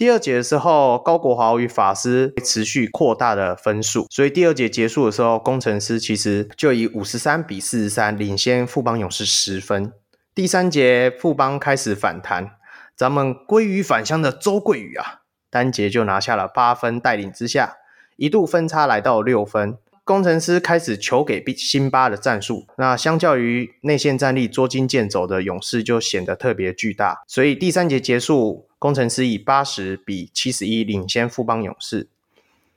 [0.00, 9.92] 第二节的时候，高国豪与法师持续扩大的分数，所以第二节结束的时候，工程师其实就以五十三比四十三领先富邦勇士十分。
[10.34, 12.52] 第三节富邦开始反弹，
[12.96, 17.76] 咱们鲑鱼返乡的周桂宇啊，单节就拿下了八分，带领之下
[18.16, 19.76] 一度分差来到六分。
[20.04, 32.08] 工程师开始球给辛巴的战术，那相较于内线战力捉襟见肘的勇士就显得特别巨大，所以第三节结束，工程师以八十比七十一领先富邦勇士。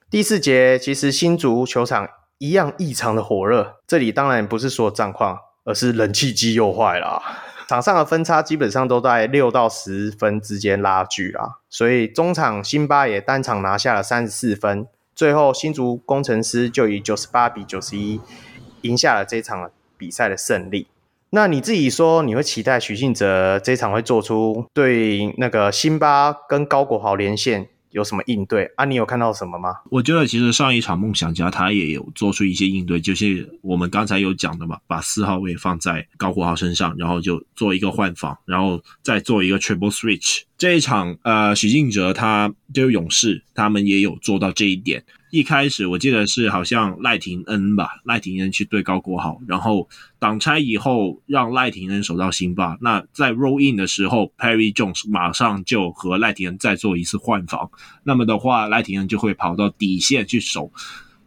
[0.09, 7.23] 第四节其实新竹球场一样异常的火热，这里当然不是说战况，而是冷气机又坏了，
[7.69, 14.85] 场上的分差基本上都在六到十分之间拉锯啊，所以中场辛巴也单场拿下了三十四分。
[15.15, 18.19] 最后，新竹工程师就以九十八比九十一
[18.81, 20.87] 赢下了这场比赛的胜利。
[21.35, 28.85] 那你自己说，你会期待许晋哲这场会做出对那个辛巴跟高国豪连线有什么应对啊？
[28.85, 29.77] 你有看到什么吗？
[29.89, 40.41] 我觉得其实上一场梦想家他也有做出一些应对，就是我们刚才有讲的嘛，把四号位放在高国豪身上，然后就做一个换防，然后再做一个 triple switch。
[40.55, 45.03] 这一场，呃，许晋哲他就勇士，他们也有做到这一点。
[45.33, 52.77] 一开始我记得是好像赖廷恩吧，赖廷恩去对高国豪，然后挡拆以后让赖廷恩守到辛巴。
[52.81, 57.71] 那在 roll in 的时候，Perry Jones 马上就和赖廷恩再做一次换防。
[58.03, 60.71] 那么的话，赖廷恩就会跑到底线去守。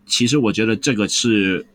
[0.07, 1.67] 其实我觉得这个是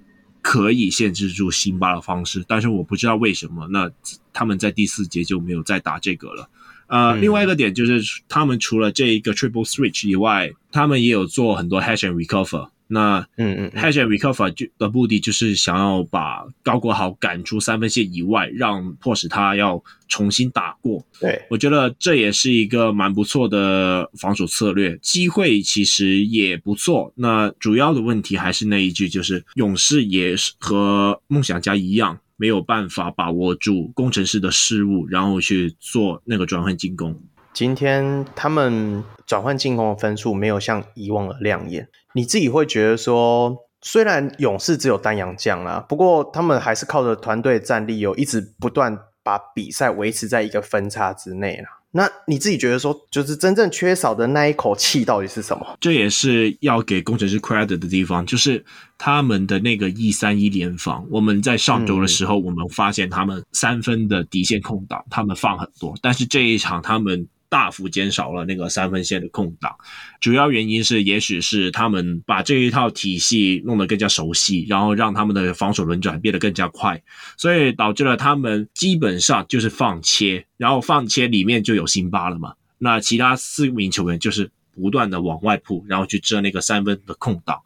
[0.42, 3.92] 可以限制住辛巴的方式，但是我不知道为什么，那
[4.32, 6.50] 他们在第四节就没有再打这个了。
[6.92, 12.68] 呃，嗯、另外一个点就是，他们除了这一个 triple switch 以外，他们也有做很多 hash and recover。
[12.94, 21.02] 那嗯嗯，hash and recover 就的目的就是想要把高国豪赶出三分线以外，让迫使他要重新打过。
[21.18, 27.14] 对，我觉得这也是一个蛮不错的防守策略，机会其实也不错。
[27.16, 37.16] 那主要的问题还是那一句，就是勇士也是和梦想家一样，没有办法把握住工程师的失误，然后去做那个转换进攻。
[37.54, 51.81] 今天他们转换进攻的分数没有像以往的亮眼，你自己会觉得说，虽然勇士只有单阳将啦，不过他们还是靠着团队战力，有一直不断把比赛维持在一个分差之内啦。
[51.92, 55.78] 那你自己觉得说，就是真正缺少的那一口气到底是什么？
[55.80, 58.64] 这也是要给工程师 credit 的地方，就是
[58.98, 61.06] 他们的那个一三一联防。
[61.10, 67.28] 我们在上周的时候，我们发现他们三分的底线空档，他们放很多，但是这一场他们。
[67.52, 69.76] 大幅减少了那个三分线的空档，
[70.22, 77.04] 主要原因是，也许是他们把这一套体系弄得更加熟悉，然后让他们的防守轮转变得更加快，
[77.36, 87.60] 所以导致了他们基本上就是放切，然后放切里面就有辛巴了嘛，那其他四名球员就是不断的往外扑，然后去遮那个三分的空档，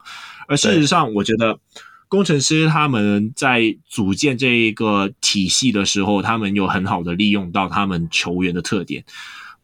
[0.48, 1.60] 而事实上，我觉得
[2.08, 9.04] 工程师他们在组建这一个体系的时候，他们有很好的利用到他们球员的特点。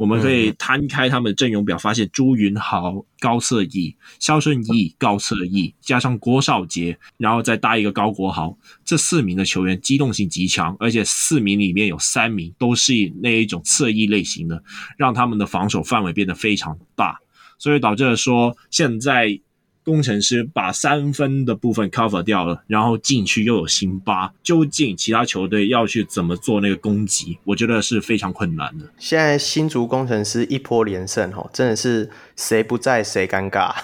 [0.02, 12.92] 我们可以摊开他们的阵容表，发现朱云豪、高策翼、肖顺义、高策翼，加上郭少杰，然后再搭一个高国豪，这四名的球员机动性极强，而且四名里面有三名都是
[13.22, 14.60] 那一种侧翼类型的，
[14.98, 17.16] 让他们的防守范围变得非常大，
[17.56, 19.40] 所以导致了说现在。
[19.84, 27.38] 工程师把三分的部分 cover 掉了，然后禁区又有辛巴，究竟其他球队要去怎么做那个攻击？
[27.44, 28.86] 我觉得是非常困难的。
[28.98, 33.74] 现在新竹工程师一波连胜，哈，真的是谁不在谁尴尬。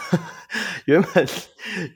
[0.86, 1.26] 原本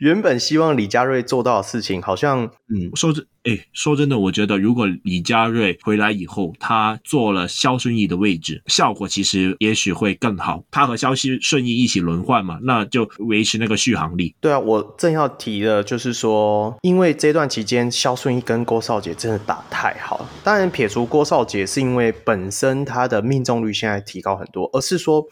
[0.00, 10.62] 原本希望李家瑞做到的事情，好像嗯，说真，哎，说真的，我觉得如果李家瑞回来以后，他做了肖顺义的位置，效果其实也许会更好。
[10.70, 14.34] 他和肖顺义一起轮换嘛，那就维持那个续航力。
[14.38, 20.28] 对啊，我正要提的就是说，因为这段期间肖顺义跟郭少杰真的打太好了。
[20.44, 25.26] 当然，撇除郭少杰是因为本身他的命中率现在提高很多，而是说。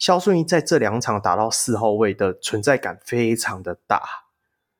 [0.00, 4.00] 肖顺义在这两场打到四号位的存在感非常的大，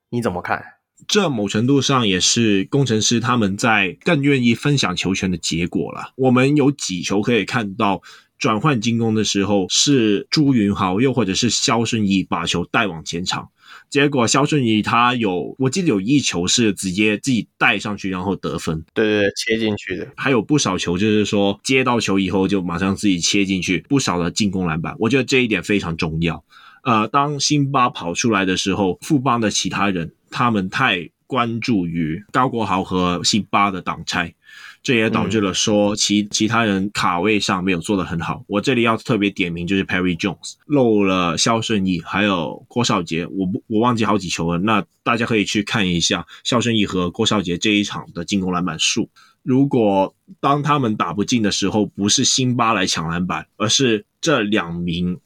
[0.09, 0.65] 你怎么看？
[1.07, 6.15] 这某程度上也是工程师他们在更愿意分享球权的结果了。
[6.17, 8.01] 我们有几球可以看到
[8.39, 13.51] 转换进攻的时候，是朱云豪又或者是肖顺义把球带往前场。
[13.91, 18.85] 结果肖顺议他有，我记得有一球是直接自己带上去，然后得分。
[18.95, 20.07] 对对对，切进去的。
[20.17, 24.95] 还有不少球就是说接到球以后就马上自己切进去，不少的进攻篮板。
[25.01, 26.45] 我觉得这一点非常重要。
[26.85, 34.35] 呃，当辛巴跑出来的时候，富邦的其他人他们太关注于高国豪和辛巴的挡拆。
[34.83, 38.43] 这也导致了说其其他人卡位上没有做得很好。
[38.47, 44.59] 我这里要特别点名，就是 Perry Jones 漏了肖顺义，还有郭少杰，我不我忘记好几球了。
[44.59, 49.09] 那大家可以去看一下肖顺义和郭少杰这一场的进攻篮板数。
[49.43, 55.19] 如果当他们打不进的时候，不是辛巴来抢篮板，而是这两名。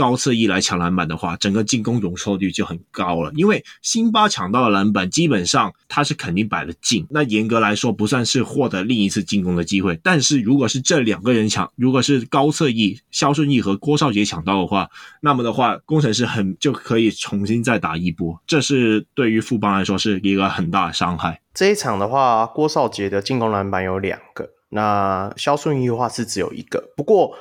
[0.00, 3.30] 高侧翼来抢篮板的话，整个进攻容错率就很高了。
[3.34, 7.06] 因为辛巴抢到的篮板，基本上他是肯定摆得进。
[7.10, 10.00] 那严格来说，不算是获得另一次进攻的机会。
[10.02, 14.88] 但是如果是这两个人抢，如果是高侧翼肖顺义和郭少杰抢到的话，
[15.20, 18.40] 那么的话，工程师很就可以重新再打一波。
[18.46, 21.42] 这是对于富邦来说是一个很大的伤害。
[21.52, 26.82] 这一场的话，郭少杰的进攻篮板有两个，那肖顺义的话是只有一个。
[26.96, 27.36] 不过。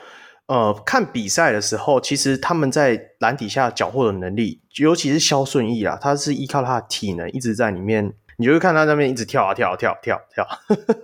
[0.50, 11.04] 呃，看比赛的时候，其实他们在篮底下缴获的能力，尤其是肖顺义啦，他是依靠他的体能一直在里面，你就会看他那边一直跳啊跳啊跳跳跳，呵呵，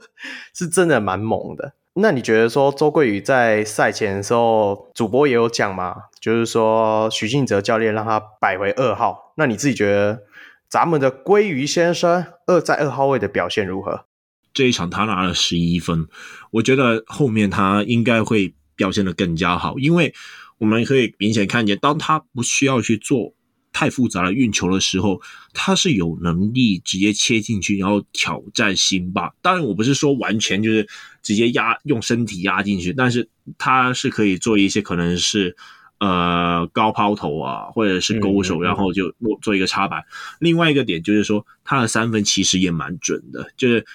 [0.51, 1.73] 是真的蛮猛的。
[1.93, 5.95] 那你觉得说周桂宇在赛前的时候，主播也有讲吗？
[6.19, 10.23] 就是说许晋哲教练让他摆回二号，那你自己觉得
[10.67, 14.05] 咱们的鲑鱼先生二在二号位的表现如何？
[14.51, 16.07] 这一场他拿了十一分，
[16.49, 18.55] 我觉得后面他应该会。
[18.75, 20.13] 表现得更加好，因为
[20.57, 23.33] 我们可以明显看见，当他不需要去做
[23.73, 25.21] 太复杂的运球的时候，
[25.53, 29.33] 他是有能力直接切进去，然后挑战辛巴。
[29.41, 30.87] 当然，我不是说完全就是
[31.21, 35.57] 直接压用身体压进去，但是他是可以做一些可能是
[35.99, 40.03] 呃高抛投啊，或者是勾手，然后就做一个插板。
[40.39, 43.85] 另外一个点就是说，他的三分其实也蛮准的，就是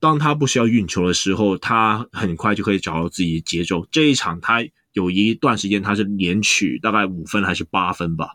[0.00, 3.86] 当他不需要运球的时候，他很快就可以找到自己的节奏。
[3.90, 8.30] 这一场他有一段时间他是连取大概五分还是八分吧？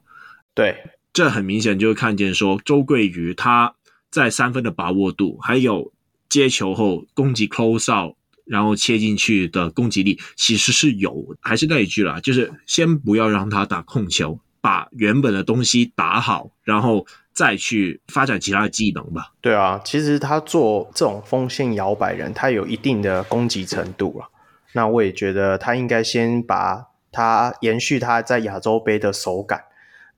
[0.53, 0.77] 对，
[1.13, 3.75] 这很明显就会看见说周桂瑜他
[4.09, 5.93] 在三分的把握度，还有
[6.29, 8.15] 接球后攻击 close out。
[8.43, 17.05] 然后切进去的攻击力其实是有，还是那一句啦，就是先不要让他打控球，把原本的东西打好，然后
[17.41, 19.33] 再去发展其他的技能吧。
[19.41, 24.29] 对啊，其实他做这种锋线摇摆人，他有一定的攻击程度了。
[24.73, 29.63] 那我也觉得他应该先把他延续他在亚洲杯的手感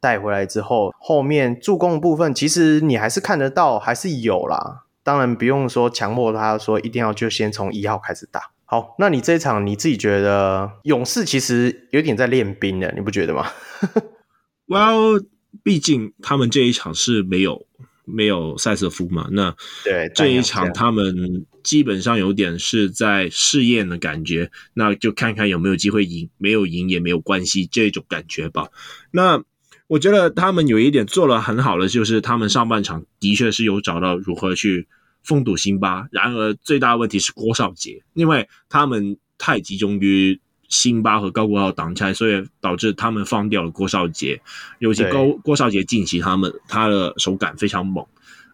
[0.01, 4.83] 带回来之后，后面助攻的部分其实你还是看得到，还是有啦。
[5.01, 8.51] 当然不用说强迫他说一定要就先从一号开始打。
[8.65, 13.47] 好，那你这一场你自己觉得勇士其实有点在练兵了，你不觉得吗？
[14.67, 15.25] Well，
[15.63, 17.65] 毕竟他们这一场是没有
[18.05, 28.67] 没有塞瑟夫嘛，那对这一场他们基本上有点是在试验的感觉，那就看看有没有机会赢，没有赢也没有关系这种感觉吧。
[29.11, 29.41] 那
[29.87, 34.87] 我觉得他们有一点做了很好的，就是他们上半场的确是有找到如何去
[35.23, 36.07] 封堵辛巴。
[36.11, 40.41] 然而最大的问题是郭少杰，因为他们太集中于
[40.73, 44.41] 辛巴和高国豪挡拆，所以导致他们放掉了郭少杰。
[44.79, 48.03] 尤其高郭少杰近期他们他的手感非常猛。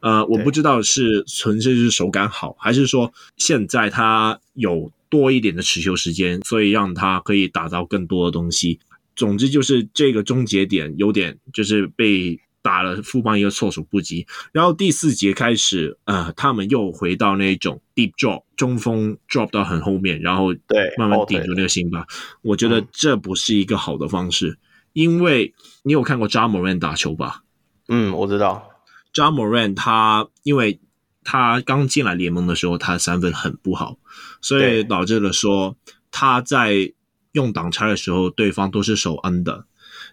[0.02, 8.80] 呃，我不知道是纯粹是手感好，还是说现在他有多一点的持球时间，所以让他可以打造更多的东西。
[9.16, 22.06] 总之就是这个终结点有点就是被打了富邦一个措手不及，然后第四节开始，呃，他们又回到那种 deep drop 中锋 drop 到很后面，然后对慢慢顶住那个辛巴。
[22.42, 24.58] 我觉得这不是一个好的方式，
[24.94, 25.54] 因为
[25.84, 27.44] 你有看过 Ja Morant 打球吧？
[27.88, 28.70] 嗯，我知道
[29.14, 30.80] Ja Morant 他因为
[31.24, 33.98] 他刚进来联盟的时候，他的三分很不好，
[34.42, 35.76] 所以导致了说
[36.12, 36.94] 他在。
[37.34, 39.66] 用挡拆的时候，对方都是守 under。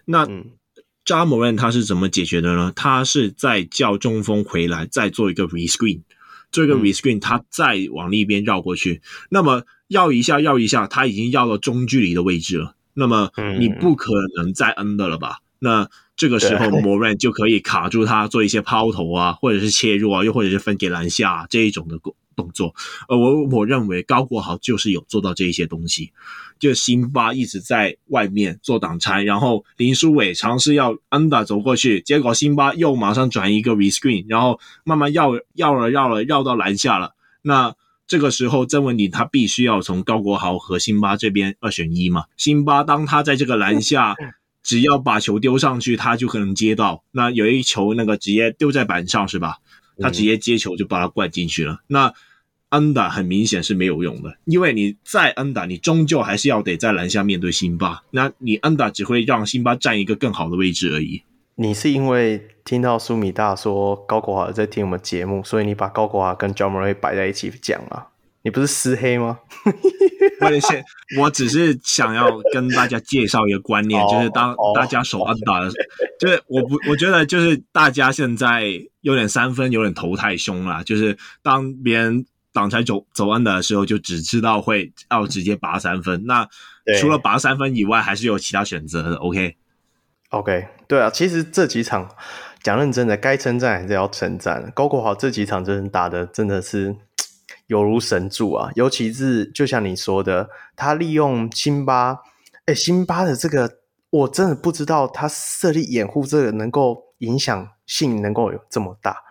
[0.05, 0.27] 那
[1.07, 2.73] Ja Morant 他是怎么解决的呢？
[2.75, 6.01] 他是在叫中锋回来，再做一个 rescreen，
[6.51, 9.01] 做一个 rescreen，他再往那边绕过去。
[9.29, 12.75] 那么绕一下，绕一下，他已经绕到中距离的位置了。
[12.93, 15.37] 那么你不可能再 under 了吧？
[15.59, 21.97] 那这个时候 Morant 就可以卡住他，做一些抛投啊，或者是切入啊，又或者是分给篮下啊，这一种的
[22.35, 22.75] 动作。
[23.07, 26.11] 呃，我我认为高国豪就是有做到这一些东西。
[26.59, 37.13] 就辛巴一直在外面做挡拆，然后林书伟尝试要 under 走过去，结果辛巴又马上转一个 rescreen，然后慢慢绕绕了绕了绕到篮下了。
[37.41, 37.73] 那
[38.07, 42.25] 这个时候曾文鼎他必须要从高国豪和辛巴这边二选一嘛。
[42.37, 44.15] 辛巴当他在这个篮下，
[44.63, 47.03] 只要把球丢上去，他就可能接到。
[47.11, 49.57] 那有一球那个直接丢在板上是吧？
[49.99, 51.79] 他直接接球就把它灌进去了。
[51.89, 52.13] 嗯、
[52.69, 61.23] 那 under 很明显是没有用的，因为你再 under，你终究还是要得在篮下面对辛巴，那你 under 只会让辛巴占一个更好的位置而已。
[61.55, 68.07] 你是因为听到苏米大说高国华在听我们节目，所以你把高国华跟 John Morant 摆在一起讲啊？
[68.43, 69.39] 你不是私黑吗？
[70.39, 78.65] 我我只是想要跟大家介绍一个观念， 就是当大家守 under 的时候，就是我不我觉得就是大家现在
[79.01, 82.25] 有点三分有点头太凶了，就是当别人。
[82.57, 86.25] 挡拆走走 under 的时候，就只知道会要直接拔三分。
[86.25, 86.49] 那
[86.99, 89.15] 除了拔三分以外，还是有其他选择的。
[89.17, 92.09] OK，OK，对啊，其实这几场
[92.63, 94.71] 讲认真的，该称赞还是要称赞。
[94.73, 96.95] 高国豪这几场真的打的真的是
[97.67, 98.71] 犹如神助啊！
[98.73, 102.17] 尤其是就像你说的，他利用辛巴，
[102.65, 103.69] 哎，辛巴的这个，
[104.09, 109.26] 我真的不知道他设立掩护这个能够影响性能够有这么大。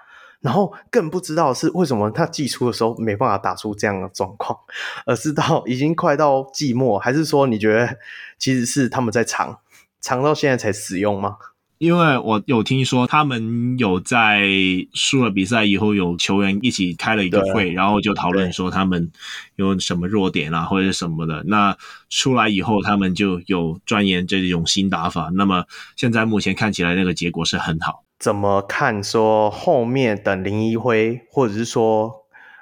[0.46, 4.56] 然后更不知道是为什么他寄出的时候没办法打出这样的状况，
[5.04, 7.98] 而是到已经快到季末，还是说你觉得
[8.38, 9.58] 其实是他们在藏，
[10.00, 11.36] 藏到现在才使用吗？
[11.78, 14.48] 因为我有听说他们有在
[14.94, 19.10] 输了比赛以后，有球员一起开了一个会，然后就讨论说他们
[19.56, 21.42] 有什么弱点啊，或者什么的。
[21.48, 21.76] 那
[22.08, 25.28] 出来以后，他们就有钻研这种新打法。
[25.34, 25.64] 那么
[25.96, 28.05] 现在目前看起来，那个结果是很好。
[28.18, 29.02] 怎么看？
[29.02, 32.12] 说后面等林一辉，或者是说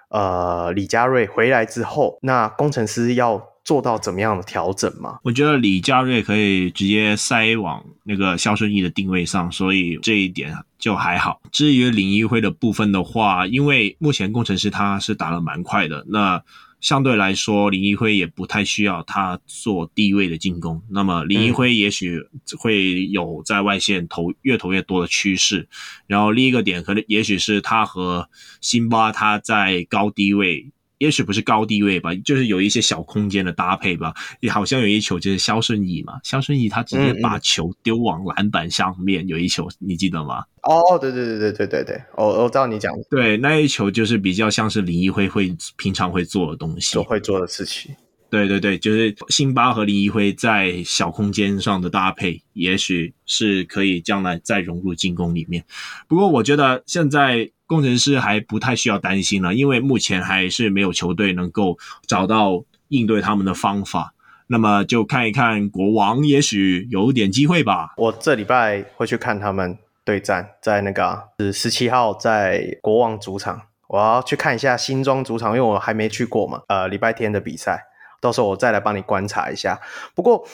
[0.09, 5.19] 呃李佳瑞回来之后，那工程师要做到怎么样的调整吗？
[5.23, 11.41] 我觉得李佳瑞可以直接塞往那个肖顺义的定位上，所以这一点就还好。
[11.51, 16.43] 至于林一辉的部分的话，因为目前工程师他是打得蛮快的，那。
[16.85, 20.83] 相对来说，林一辉也不太需要他做低位的进攻。
[20.91, 22.21] 那么林一辉也许
[22.59, 25.67] 会有在外线投越投越多的趋势。
[26.07, 28.29] 然后另一个点，可能也许是他和
[28.61, 30.71] 辛巴他在高低位。
[31.05, 34.15] 也许不是高低位吧，就是有一些小空间的搭配吧。
[34.41, 40.43] 也好像有一球就是肖顺义嘛，肖顺义他直接把球丢往篮板上面，嗯嗯，有一球你记得吗？
[40.63, 43.05] 哦，对对对对对对对，我我知道你讲的。
[43.11, 47.95] 对，那一球就是比较像是林一辉会平常会做的东西，会做的事情。
[48.31, 55.63] 对对对，就是辛巴和林一辉在小空间上的搭配，也许是可以将来再融入进攻里面。
[56.09, 57.51] 不过我觉得现在。
[57.67, 64.15] 工程师还不太需要担心了，因为目前还是没有球队能够找到应对他们的方法。
[64.47, 67.95] 那么就看一看国王，也许有点机会吧。
[67.97, 76.61] 我这礼拜会去看他们对战，在那个是十七号在国王主场，我要去看一下新庄主场，因为我还没去过嘛。
[76.69, 77.85] 呃，礼拜天的比赛，
[78.21, 79.81] 到时候我再来帮你观察一下。
[80.15, 80.47] 不过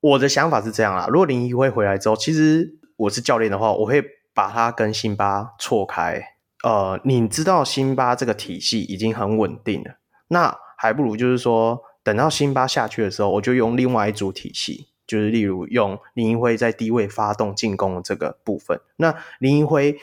[0.00, 4.02] 我的想法是这样啦，如果林一辉回来之后，其实我是教练的话，我会
[4.34, 6.20] 把他跟辛巴错开。
[6.62, 9.98] 呃，你知道辛巴这个体系已经很稳定了，
[10.28, 18.80] 那还不如就是说，等到辛巴下去的时候，我就用另外一组体系，就是例如用林一辉在低位发动进攻的这个部分。
[18.96, 19.96] 那林一辉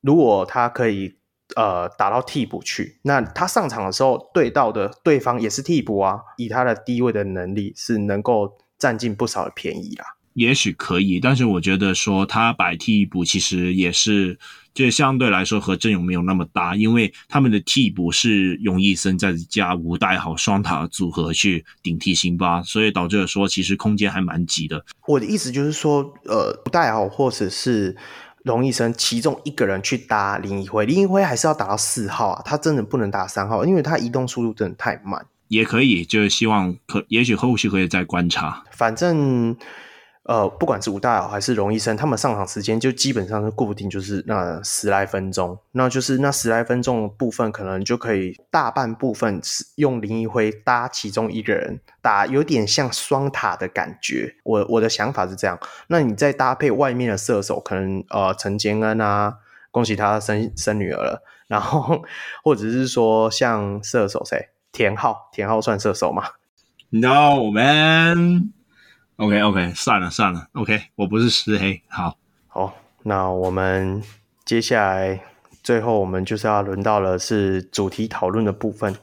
[0.00, 1.16] 如果他可以
[1.56, 10.16] 呃打到替补去，那他上场的时候对到的对方也是替补啊，以他的低位的能力是能够占尽不少的便宜啦。
[10.34, 14.38] 也许可以，但是我觉得说他摆替补其实也是，
[14.72, 24.84] 就相对来说和阵容没有那么搭，因为他们的替补是永义森再加吴代豪双塔组合去顶替辛巴，所以导致了说其实空间还蛮挤的。
[25.06, 27.96] 我的意思就是说，呃，吴岱豪或者是
[28.44, 35.26] 荣义森其中一个人去搭林一辉，林一辉还是要打到四号啊，他真的不能打三号，因为他移动速度真的太慢。
[35.48, 39.56] 也可以，就是希望可也许后续可以再观察，反正。
[40.24, 45.58] 呃，不管是吴岱豪还是荣医生，他们上场时间就基本上是固定，就是那十来分钟。
[45.72, 54.36] 那就是那十来分钟的部分，可能就可以大半部分是用林一辉搭其中一个人打，有点像双塔的感觉。
[54.44, 55.58] 我我的想法是这样。
[55.88, 59.34] 那你再搭配外面的射手，可能呃陈坚恩啊，
[59.70, 61.22] 恭喜他生生女儿了。
[61.48, 62.02] 然后
[62.44, 66.24] 或者是说像射手谁，田浩，田浩算射手吗
[66.90, 68.59] ？No man。
[69.20, 72.16] OK OK，算了算了，OK，我不是石黑，好，
[72.48, 74.02] 好，那我们
[74.46, 75.20] 接下来
[75.62, 78.96] 最后我们就是要轮到了是主题讨论的部分。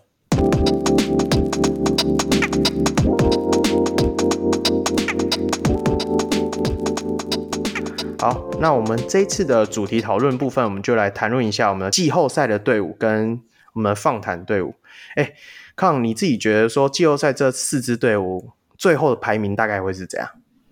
[8.19, 13.39] 好，那我们这一次的主题讨论部分，我们就来谈论一下我们季后赛的队伍跟
[13.73, 14.73] 我们放坦队伍。
[15.15, 15.33] 哎，
[15.75, 18.53] 康，你自己觉得说季后赛这四支队伍？
[18.77, 20.29] 最后的排名大概会是怎样？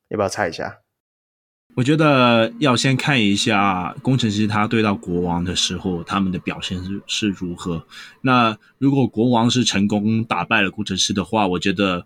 [0.09, 0.77] 要不要猜一下？
[1.75, 7.85] 我觉得要先看一下工程师他对到国王的时候，他们的表现是是如何。
[8.21, 12.05] 那如果国王是成功打败了工程师的话，我觉得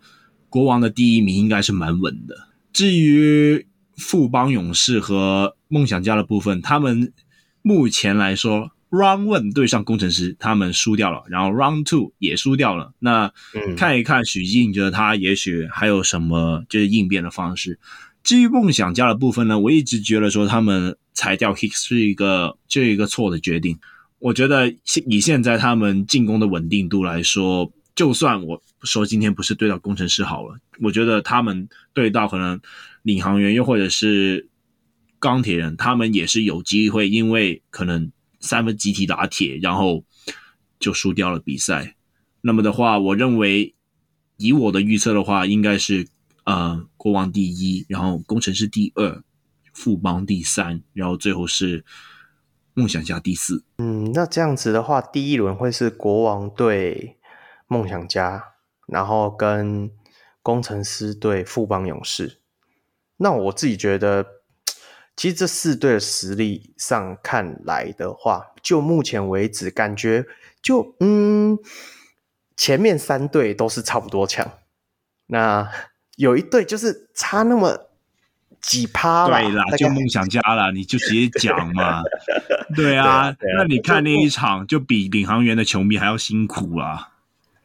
[0.49, 2.35] 国王的第一名应该是蛮稳的。
[2.73, 7.13] 至于富邦勇士和梦想家的部分，他们
[7.61, 8.71] 目前来说。
[8.89, 12.91] Round One 对上工程师，他们输掉了，然后 Round Two 也输掉了。
[12.97, 13.31] 那
[13.77, 17.77] 看一看许晋，觉得他也许还有什么就是应变的方式。
[18.23, 23.77] 至于梦想家的部分呢，我一直觉得说他们裁掉 Hicks 是一个就一个错的决定。
[24.17, 24.73] 我觉得
[25.07, 32.59] 以现在他们进攻的稳定度来说，就算我说今天不是对到工程师好了，我觉得他们对到可能
[33.03, 34.49] 领航员又或者是
[35.19, 38.11] 钢铁人，他们也是有机会，因为可能。
[38.39, 40.03] 三分集体打铁，然后
[40.79, 41.95] 就输掉了比赛。
[42.41, 43.75] 那么的话，我认为
[44.37, 46.07] 以我的预测的话，应该是
[46.45, 49.21] 呃国王第一，然后工程师第二，
[49.73, 51.83] 富邦第三，然后最后是
[52.73, 53.63] 梦想家第四。
[53.77, 57.17] 嗯，那这样子的话，第一轮会是国王对
[57.67, 58.43] 梦想家，
[58.87, 59.91] 然后跟
[60.41, 62.39] 工程师对富邦勇士。
[63.17, 64.38] 那我自己觉得。
[65.19, 70.25] 其实这四队的实力上看来的话，就目前为止感觉
[70.61, 71.59] 就嗯，
[72.55, 74.49] 前面三队都是差不多强，
[75.27, 75.69] 那
[76.15, 77.89] 有一队就是差那么
[78.61, 79.41] 几趴啦。
[79.41, 82.01] 对啦，就梦想家啦， 你就直接讲嘛。
[82.73, 87.09] 对啊，对啊，那你看那一场就比领航员的球迷还要辛苦啊。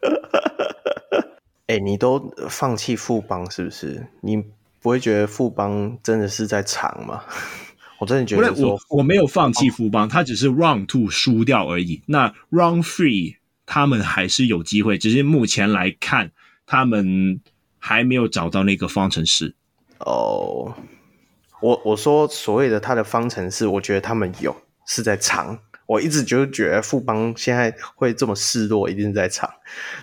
[1.67, 4.07] 哎、欸，你都放弃富邦是不是？
[4.19, 4.43] 你
[4.85, 7.23] 不会觉得富邦真的是在藏吗？
[7.97, 12.03] 我真的觉得我我没有放弃富邦，他只是 round two 输掉而已。
[12.05, 16.31] 那 round three 他们还是有机会，只是目前来看，
[16.67, 17.41] 他们
[17.79, 19.55] 还没有找到那个方程式。
[19.97, 20.75] 哦，
[21.61, 24.55] 我我说所谓的他的方程式，我觉得他们有
[24.85, 25.57] 是在长。
[25.85, 29.49] 我一直就觉得富邦现在会这么示弱，一定是在场。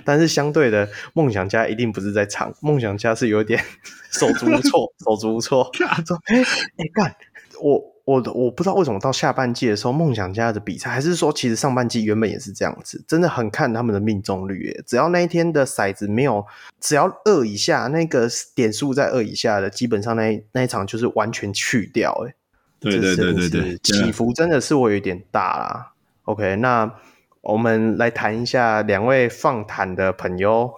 [0.04, 3.62] 但是相对的，梦想家一定不是在场，梦想家是有点
[4.12, 5.70] 手足无措， 手足无措。
[6.06, 7.14] 说，哎哎干，
[7.60, 7.92] 我。
[8.04, 14.82] 我我不知道为什么到下半季的时候，梦想家的比赛还是说，其实上半季原本也是这样子，真的很看他们的命中率耶。
[14.84, 16.44] 只要那一天的骰子没有，
[16.80, 22.10] 只要二以下，那个点数在二以下的，基本上那那一场就是完全去掉。
[22.26, 22.34] 哎，
[22.82, 25.92] 对对对对对，起伏真的是会有点大啦。
[26.24, 26.92] OK，那
[27.40, 30.74] 我们来谈一下两位放坦的朋友，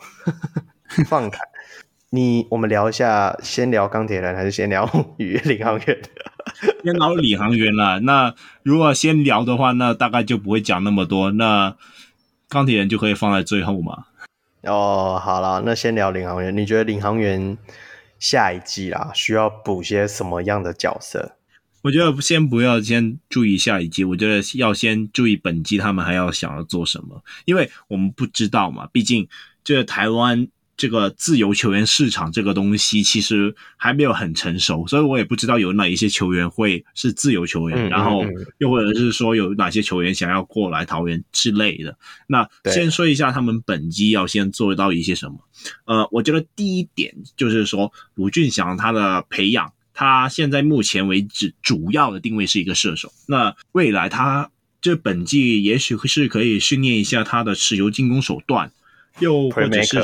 [1.07, 1.41] 放坦。
[2.11, 4.89] 你我们聊一下，先聊钢铁人还是先聊
[5.19, 6.01] 宇领航员？
[6.85, 7.99] 先聊领航员啦。
[8.03, 8.33] 那
[8.63, 11.33] 如果先聊的话，那大概就不会讲那么多。
[11.33, 11.77] 那
[12.49, 14.05] 钢铁人就可以放在最后嘛。
[14.63, 16.57] 哦，好了，那先聊领航员。
[16.57, 17.59] 你觉得领航员
[18.21, 21.33] 下一季啦，需要补些什么样的角色？
[21.85, 28.89] 我觉得先不要先注意下一季，我觉得要先注意本季他们还要想要做什么，因为我们不知道嘛。
[28.91, 29.29] 毕竟
[29.63, 30.49] 这个台湾。
[30.77, 38.25] 这个自由球员市场这个东西其实还没有很成熟，所以我也不知道有哪一些球员会是自由球员，嗯、然后
[38.59, 41.97] 又或者是说有哪些球员想要过来桃园之类的。
[42.27, 45.39] 那先说一下他们本季要先做到一些什么。
[45.85, 53.11] 呃，我觉得第一点就是说卢俊祥他的培养，他现在目前为止主要的定位是一个射手。
[53.27, 54.51] 那未来他
[54.83, 58.71] 这本季也许是可以训练一下他的持球进攻手段，
[59.21, 60.03] 又或者是。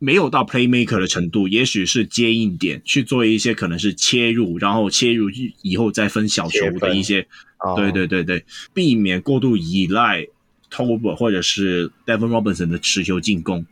[0.00, 5.30] 没有到 playmaker 的程度，也许是接应点去做一些可能是切入，然后切入
[5.62, 7.26] 以后再分小球的一些，
[7.74, 10.26] 对对对对，避免过度依赖
[10.70, 13.64] Tolbert 或者是 Devon Robinson 的持球进攻。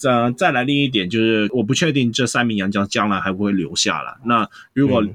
[0.00, 4.18] 再再来另一点就是，我不确定这三名洋将将来还会留下了。
[4.24, 5.06] 那如果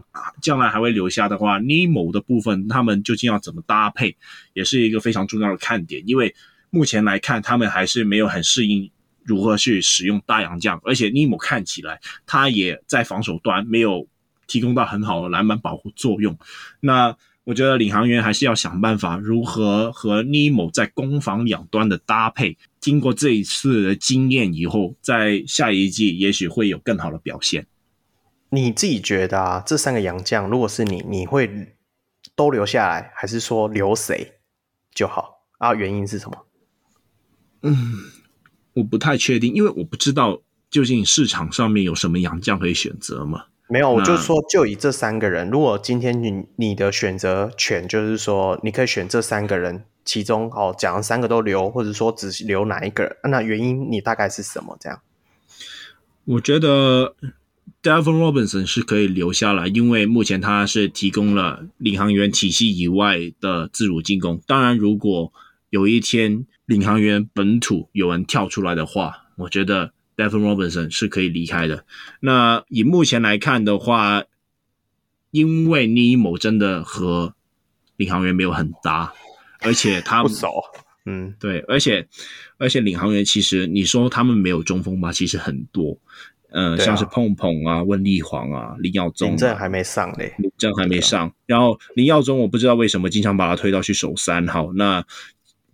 [0.41, 4.15] 将来还会留下的话，嗯，Nemo 的部分他们究竟要怎么搭配，
[4.53, 6.33] 也是一个非常重要的看点，因为
[6.69, 8.89] 目前来看他们还是没有很适应。
[9.27, 10.79] 如何去使用大洋将？
[10.83, 14.07] 而且尼莫看起来他也在防守端没有
[14.45, 16.37] 提供到很好的篮板保护作用。
[16.79, 22.55] 那我觉得领航员还是要想办法如何和尼莫在攻防两端的搭配。
[22.85, 27.65] 经过这一次的经验以后，在下一季也许会有更好的表现。
[28.49, 31.73] 你自己觉得啊，这三个洋将如果是你，你会
[32.35, 34.33] 都留下来，还是说留谁
[34.93, 35.73] 就好啊？
[35.73, 36.45] 原因是什么？
[37.63, 37.73] 嗯。
[38.73, 43.45] 我不太确定，因为我不知道究竟市场上面有什么洋将可以选择嘛。
[43.67, 54.77] 没有，我就说就以这三个人，如果今天你你的选择权就是说你可以选这三个人，其中哦，讲三个都留，或者说只留哪一个人，那原因你大概是什么？
[54.79, 55.01] 这样？
[56.23, 57.15] 我觉得
[57.83, 64.39] Devon Robinson 是可以留下来，因为目前他是提供了领航员体系以外的自主进攻。
[64.47, 65.33] 当然，如果
[65.69, 71.85] 有一天，领航员本土有人跳出来的话，我觉得 Devon Robinson 是可以离开的。
[72.21, 74.23] 那以目前来看的话，
[75.29, 77.35] 因为尼莫真的和
[77.97, 79.13] 领航员没有很搭，
[79.65, 80.49] 而且他不熟，
[81.05, 82.07] 嗯，对，而且
[82.57, 85.97] 而且领航员其实你说他们没有中锋吧，其实很多，
[86.51, 91.31] 嗯、呃啊，像是碰碰啊、温丽煌啊、林耀宗，林正还没上嘞，这还没上。
[91.45, 95.05] 然后林耀宗我不知道为什么经常把他推到去守三号，那。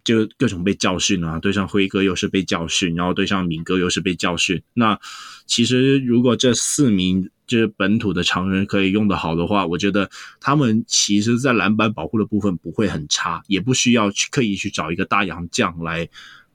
[0.03, 4.61] 就各种被教训啊，对上辉哥又是被教训，然后对上敏哥又是被教训。
[4.73, 4.99] 那
[5.45, 16.07] 其实如果这四名就是本土的常人可以用得好的话，我觉得他们其实在篮板保护的部分不会很差，也不需要去刻意去找一个大洋将来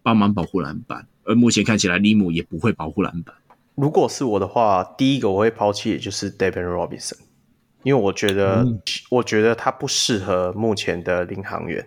[0.02, 1.06] 帮忙保护篮板。
[1.24, 3.34] 而目前看起来，利姆也不会保护篮板。
[3.74, 7.18] 如果是我的话，第一个我会抛弃，也就是 Devin Robinson，
[7.82, 8.80] 因为我觉得、嗯，
[9.10, 11.86] 我觉得他不适合目前的领航员。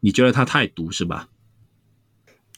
[0.00, 1.28] 你觉得他太毒是吧？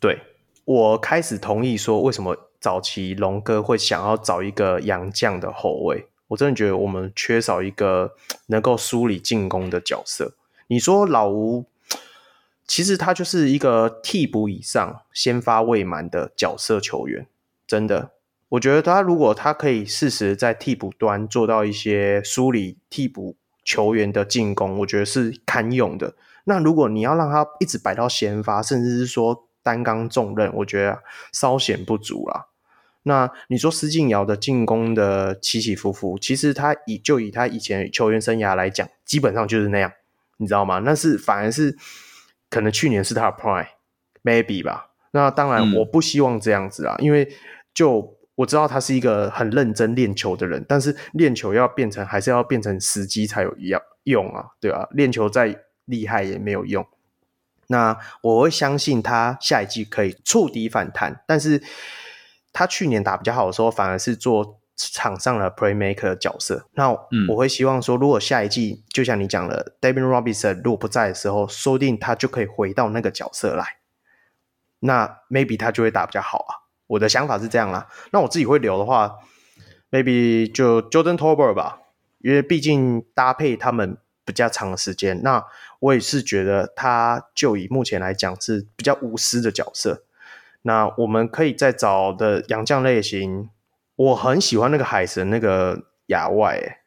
[0.01, 0.21] 对，
[0.65, 6.09] 我开始同意说，为什么早期龙哥会想要找一个洋将的后卫？
[6.29, 8.15] 我真的觉得我们缺少一个
[8.49, 10.35] 能够梳理进攻的角色。
[10.67, 11.65] 你说老吴，
[12.67, 17.27] 其实他就是一个替补以上、先发未满的角色球员。
[17.67, 18.11] 真的，
[18.51, 26.15] 我觉得他如果他可以适时在替补端做到一些梳理替补球员的进攻，我觉得是堪用的。
[26.49, 32.47] 那如果你要让他一直摆到先发，甚至是说担纲重任，我觉得稍显不足啦。
[33.03, 39.93] 那你说施晋尧的进攻的起起伏伏，其实他以就以他以前球员生涯来讲，基本上就是那样，
[40.39, 40.79] 你知道吗？
[40.79, 41.77] 那是反而是
[42.49, 44.93] 可能去年是他的 prime，maybe 吧。
[45.13, 47.29] 那当然我不希望这样子啊，嗯、因为
[47.75, 54.89] 就我知道他是一个很认真练球的人，但是练球要变成还是要变成时机才有要用啊，对吧、啊？
[54.93, 55.55] 练球再
[55.89, 56.87] 厉害也没有用。
[57.67, 61.61] 那我会相信他下一季可以触底反弹，但是。
[62.51, 66.67] 他去年打比较好的时候，反而是做场上的 playmaker 的角色。
[66.73, 66.91] 那
[67.29, 73.77] 我会希望说，如果下一季就像你讲的，David Robinson 如果不在的时候，说不定他就可以回到那个角色来。
[74.81, 76.67] 那 maybe 他就会打比较好啊。
[76.89, 77.87] 我的想法是这样啦。
[78.13, 79.19] 那我自己会留的话
[79.93, 81.81] ，maybe 就 Jordan Tolbert 吧，
[82.21, 85.21] 因为毕竟搭配他们比较长的时间。
[85.23, 85.45] 那
[85.81, 90.05] 我也是觉得他就以目前来讲是比较无私的角色。
[90.63, 93.49] 那我们可以再找的洋将类型，
[93.97, 96.81] 我很喜欢那个海神那个亚外，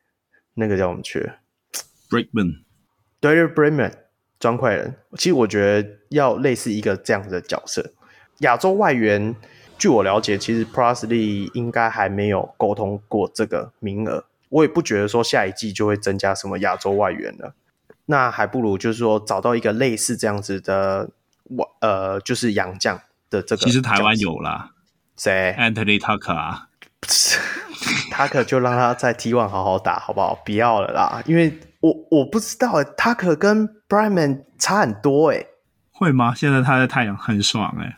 [0.56, 1.32] 那个叫什么去
[2.10, 2.64] Brackman，
[3.20, 3.94] 对对 Brackman
[4.40, 4.98] 砖块人。
[5.18, 7.94] 其实我觉得要类似一个这样子的角色，
[8.40, 9.34] 亚洲外援，
[9.78, 14.26] 据我了解，其实 Prasley 应该还没有沟通过这个名额。
[14.50, 17.56] 我也不觉得说下一季就会增加什么亚洲外援了。
[18.06, 21.10] 那还不如就是说找到一个类似这样子的
[21.44, 23.00] 我呃，就是洋将。
[23.30, 24.72] 的这个其实台湾有啦，
[25.16, 26.68] 谁？Anthony Tucker 啊，
[27.00, 27.40] 不 是
[28.12, 30.36] Tucker 就让他在 T1 好好打，好不好？
[30.46, 35.48] 不要了啦，因为我我不知道，Tucker 跟 Bryman 差很多诶，
[35.92, 36.36] 会吗？
[36.36, 37.96] 现在他在太阳很爽 诶。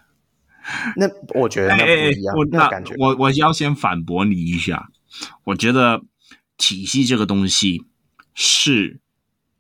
[0.98, 4.90] 那我觉得那不一样，我那感觉，我我要先反驳你一下，
[5.46, 6.04] 我觉得
[6.58, 7.88] 体系这个东西
[8.36, 9.00] 是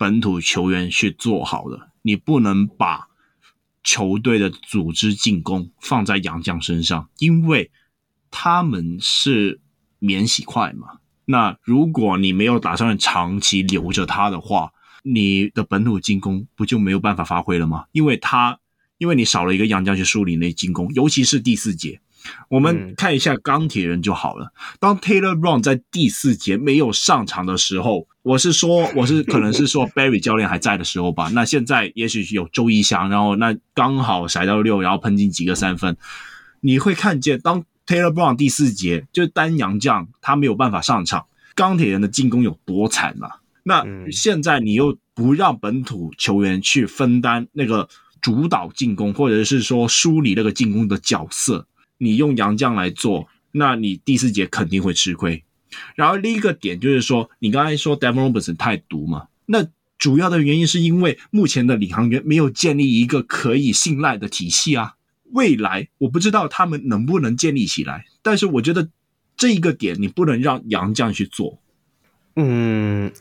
[0.03, 3.07] 本土球员去做好的，你不能把。
[3.85, 7.69] 球队的组织进攻放在杨绛身上，因为
[8.31, 9.59] 他们是
[9.99, 10.99] 免洗块嘛。
[11.25, 14.71] 那如果你没有打算长期留着他的话，
[15.03, 17.83] 你的本土进攻不就没有办法发挥了吗？
[17.91, 18.59] 因为他，
[18.97, 21.99] 因为你少了一个杨绛去梳理那进攻，尤其是第四节。
[22.47, 24.53] 我们看一下钢铁人就好了。
[24.79, 31.29] 当 Taylor Brown 在第四节没有上场的时候，我是说，我是可能是说 Barry 教练还在的时候吧。
[31.33, 35.97] 那现在也许有周一翔，然后那刚好甩到六，然后喷进几个三分。
[36.61, 43.29] 你会看见，当 Taylor Brown 第四节就是单杨将他没有办法上场，钢铁人的进攻有多惨嘛？
[43.63, 47.89] 那现在你又不让本土球员去分担那个
[48.21, 51.67] 主导进攻，或者是说梳理那个进攻的角色。
[51.97, 55.43] 你用杨将来做，那你第四节肯定会吃亏。
[55.95, 59.27] 然后另一个点就是说，你刚才说 Devin Robertson 太毒嘛？
[59.45, 59.67] 那
[59.97, 64.95] 主要的原因是因为目前的领航员没有建立一个可以信赖的体系啊。
[65.31, 68.89] 未来我不知道他们能不能建立起来，但是我觉得
[69.35, 71.59] 这一个点你不能让杨将去做。
[72.35, 73.11] 嗯，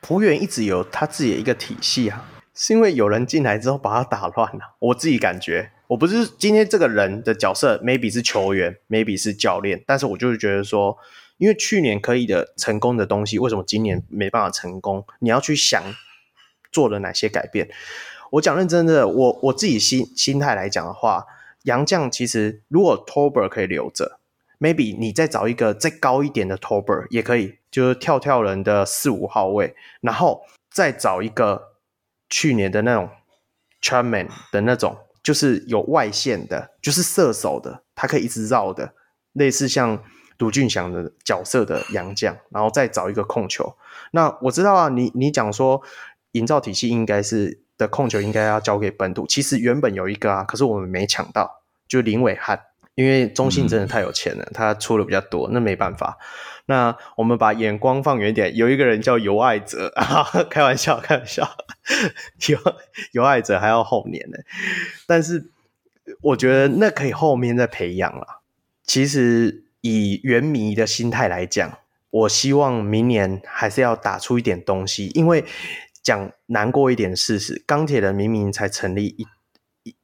[0.00, 2.24] 璞园一直有他自己的一个体系啊，
[2.54, 4.76] 是因为有人进来之后把他打乱了。
[4.78, 5.70] 我自己感觉。
[5.88, 10.96] 我不是今天这个人的角色，maybe 是球员，maybe 是教练，但是我就是觉得说，
[11.40, 15.04] 因为去年可以的成功的东西，为什么今年没办法成功？
[15.20, 15.82] 你要去想
[16.70, 17.68] 做了哪些改变。
[18.32, 21.24] 我讲认真的，我我自己心心态来讲的话，
[21.62, 24.20] 洋将其实如果 tober 可以留着
[24.58, 31.72] ，maybe 你再找一个再高一点的 tober 也可以，就是跳跳人的四五号位，然后再找一个
[32.28, 33.08] 去年的那种
[33.82, 34.96] charman 的那种。
[35.22, 38.94] 就是有外线的，就是射手的，他可以一直绕的，
[39.34, 40.02] 类似像
[40.40, 43.76] 独俊祥的角色的洋将，然后再找一个控球。
[44.12, 45.82] 那我知道啊，你你讲说
[46.32, 52.58] 营造体系应该是的控球应该要交给本土，其实原本有一个啊，可是我们没抢到，就林伟汉，
[52.94, 56.16] 因为中信真的太有钱了，嗯、他出的比较多，那没办法。
[56.64, 61.46] 那我们把眼光放远一点，有一个人叫尤爱哲 啊，开玩笑，开玩笑，
[62.48, 62.58] 尤
[63.12, 64.38] 尤爱哲还要后年呢，
[65.06, 65.50] 但是
[66.22, 68.40] 我觉得那可以后面再培养了。
[68.82, 71.78] 其实以原迷的心态来讲，
[72.10, 75.44] 我希望明年还是要打出一点东西，因为
[76.02, 79.26] 讲难过一点事实，钢铁人明明才成立一。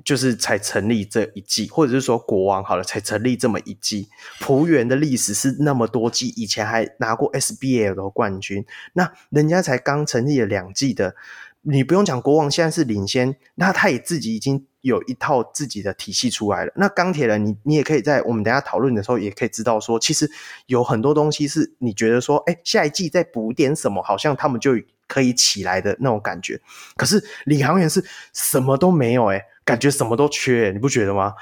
[0.03, 4.09] 就是才成立这一季，或者是说国王好了才成立这么一季。
[4.41, 8.65] 璞园的历史是那么多季，以前还拿过 SBL 的冠军，
[8.95, 11.15] 那人家才刚成立了两季的，
[11.61, 16.73] 你不用讲国王现在是领先，那他也自己已经有一套自己的体系出来了。
[16.77, 20.31] 那钢铁人你，你你也可以在我们等下讨论的时候，也可以知道说，其实
[20.67, 24.73] 有很多东西是你觉得说，哎，下一季再补点什么，好像他们就
[25.07, 26.61] 可以起来的那种感觉。
[26.97, 31.35] 可是领航员是什么都没有，哎，感觉什么都缺，你不觉得吗？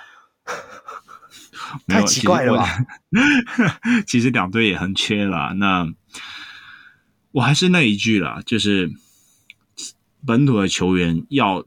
[1.89, 2.69] 太奇怪了吧？
[4.07, 5.53] 其实两队也很缺啦。
[5.57, 5.87] 那
[7.33, 8.91] 我还是那一句啦，就是
[10.27, 11.65] 本土的球员要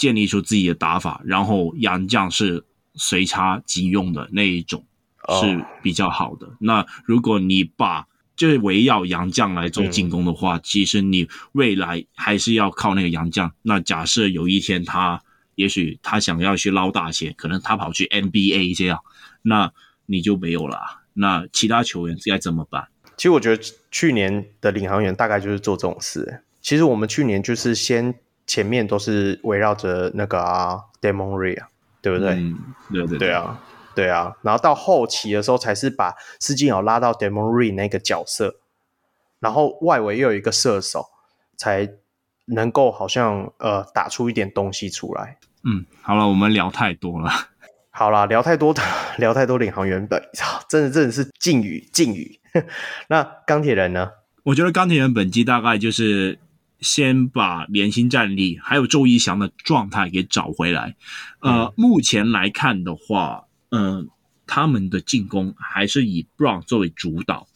[0.00, 4.82] 建立出自己的打法，然后洋将是随插即用的那一种
[5.42, 6.46] 是比较好的。
[6.46, 6.56] Oh.
[6.60, 13.52] 那如果你把就是围绕洋将来做进攻的话，嗯，其实你未来还是要靠那个洋将。
[13.60, 15.22] 那假设有一天他
[15.54, 19.00] 也许他想要去捞大钱，可能他跑去 NBA 这样。
[19.42, 19.70] 那
[20.06, 20.78] 你就没有了。
[21.12, 22.88] 那其他球员该怎么办？
[23.18, 26.42] 其实我觉得去年的领航员大概就是做这种事。
[26.62, 28.14] 其实我们去年就是先
[28.50, 31.68] 前面都是围绕着那个啊，Damon Ray 啊，
[32.02, 32.30] 对不对？
[32.30, 32.58] 嗯，
[32.92, 33.62] 对对对啊，
[33.94, 34.34] 对啊。
[34.42, 38.56] 然后到后期的时候，才是把施晋尧拉到 Damon Ray 那个角色，
[39.38, 41.06] 然后外围又有一个射手，
[41.56, 41.90] 才
[42.46, 45.38] 能够好像呃打出一点东西出来。
[45.62, 47.30] 嗯，好了，我们聊太多了。
[47.90, 48.74] 好啦，聊太多，
[49.18, 50.20] 聊太多领航员本，
[50.68, 52.40] 真的真的是禁语禁语。
[53.06, 54.10] 那钢铁人呢？
[54.42, 56.40] 我觉得钢铁人本季大概就是
[56.80, 60.96] 先把连心战力还有周一翔的状态给找回来。
[61.40, 64.06] 呃，嗯、目前来看的话，嗯、呃，
[64.46, 67.46] 他们的进攻还是以 Brown 作为主导。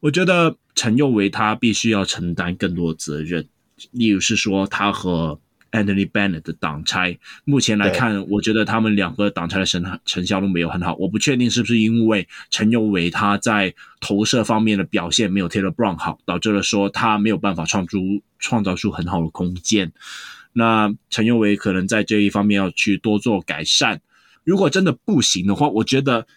[0.00, 3.48] 我觉得陈佑维他必须要承担更多的责任，
[3.90, 5.40] 例如是说他和。
[5.74, 10.94] Anthony Bennett 的挡拆，目前来看，我觉得他们两个挡拆的成成效都没有很好。
[10.94, 19.90] 我不确定是不是因为陈佑维他在投射方面的表现没有 Taylor Brown 好，导致了说他没有办法创出创造出很好的空间。
[20.52, 24.00] 那陈佑维可能在这一方面要去多做改善。
[24.44, 26.28] 如果真的不行的话，我觉得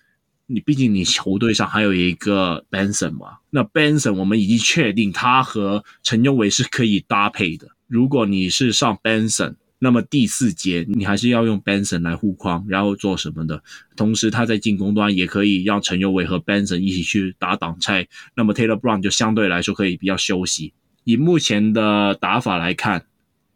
[0.48, 7.68] 你毕竟你球队上还有一个 Benson 嘛，那 Benson 我们已经确定他和陈佑维是可以搭配的。
[7.88, 13.64] 如果你是上 Benson，那么第四节你还是要用 Benson 来护框，然后做什么的？
[13.96, 20.74] 同时他在进攻端也可以让陈佑伟和 Benson 一起去打挡拆，那么 Taylor Brown 就相对来说可以比较休息。
[21.04, 23.06] 以目前的打法来看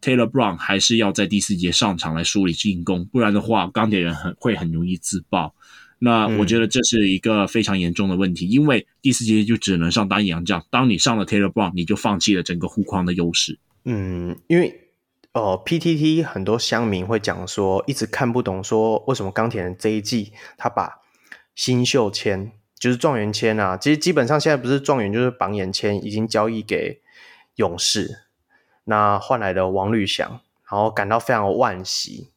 [0.01, 5.53] ，Taylor Brown 还是要在第四节上场来梳理进攻，不然的话钢铁人很会很容易自爆。
[5.97, 13.59] 那我觉得这是一个非常严重的问题，因为第四节就只能上单洋将，当你上了 Taylor Brown，你就放弃了整个护框的优势。
[13.83, 14.91] 嗯，因为
[15.31, 21.01] 呃，PTT 很多乡民会讲说，一直看不懂，说为什么钢铁人这一季他把
[21.55, 27.01] 新秀签，就是状元签啊，其实基本上现在不是状元就是榜眼签，已经交易给
[27.55, 28.25] 勇士，
[28.83, 32.29] 那换来的王律祥，然后感到非常惋惜。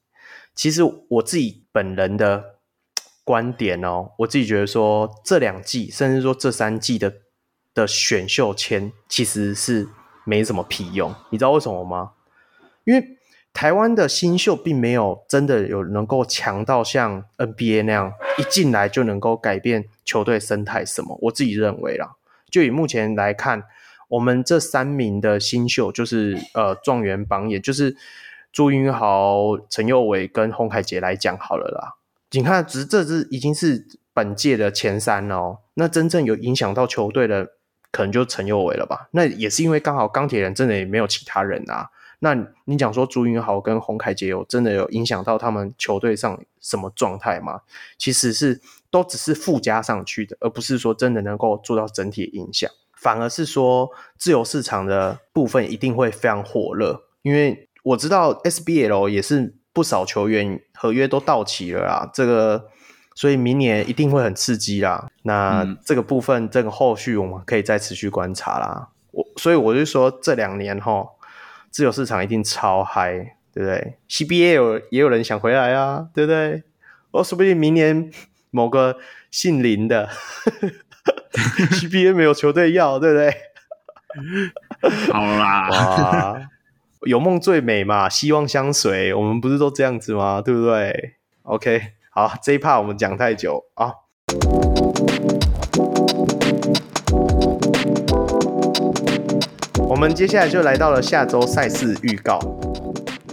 [0.54, 2.60] 其实我自己本人的
[3.22, 7.12] 观点哦，我自己觉得说，这两季甚至说这三季的
[7.74, 9.88] 的选秀签其实是。
[10.24, 12.12] 没什么屁用，你知道为什么吗？
[12.84, 13.18] 因为
[13.52, 21.18] 台湾的新秀并没有真的有能够强到像 NBA 那样一进来就能够改变球队生态什么。
[21.22, 22.16] 我自己认为啦，
[22.50, 23.62] 就以目前来看，
[24.08, 27.96] 我们这三名的新秀就是呃状元榜眼，就是
[28.52, 31.94] 朱云豪、陈佑伟跟洪凯杰来讲好了啦。
[32.32, 37.52] 你看，只是这支已经是本届的前三哦，那真正有影响到球队的。
[37.94, 41.88] 可能就陈佑伟了吧，那也是因为刚好钢铁人真的也没有其他人啊。
[42.18, 42.34] 那
[42.64, 47.60] 你讲说朱云豪跟洪凯杰有真的有影响到他们球队上什么状态吗？
[47.96, 52.68] 其实是都只是附加上去的，而不是说真的能够做到整体影响。
[52.96, 53.88] 反而是说
[54.18, 62.70] 自由市场的部分一定会非常火热，因为我知道 SBL 也是不少球员合约都到期了啊，这个。
[63.14, 65.08] 所以明年一定会很刺激啦。
[65.22, 68.88] 那这个部分，这个后续我们可以再持续观察啦。
[69.12, 71.06] 我所以我就说，这两年哈，
[71.70, 76.64] 自由市场一定超嗨，对不对？CBA 有也有人想回来啊，对不对？
[77.12, 78.10] 我，说不定明年
[78.50, 78.98] 某个
[79.30, 80.08] 姓林的
[81.32, 83.32] CBA 没有球队要，对不对？
[85.12, 86.50] 好啦，哇，
[87.02, 90.42] 有梦最美嘛，希望相随，我们不是都这样子吗？
[90.44, 91.93] 对不对？OK。
[92.16, 93.90] 好，这一趴我们讲太久啊。
[99.88, 102.38] 我们接下来就来到了下周赛事预告。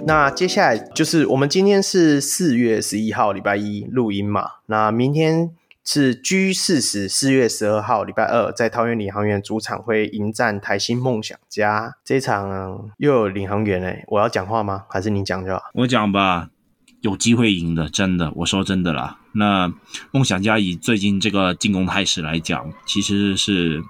[0.07, 4.49] 那接下来就是我们今天是四月十一号礼拜一录音嘛。
[4.65, 5.51] 那明天
[5.86, 11.97] 是 G 四十四月十二号礼拜二，在桃园领航员主场会迎战台新梦想家。
[12.03, 14.86] 这场又有领航员哎，我要讲话吗？
[14.89, 15.65] 还是你讲就好？
[15.75, 16.47] 我讲吧。
[17.02, 19.20] 有机会赢的，真的，我说真的啦。
[19.34, 19.74] 那
[20.12, 23.84] 梦想家以最近这个进攻态势来讲，其实是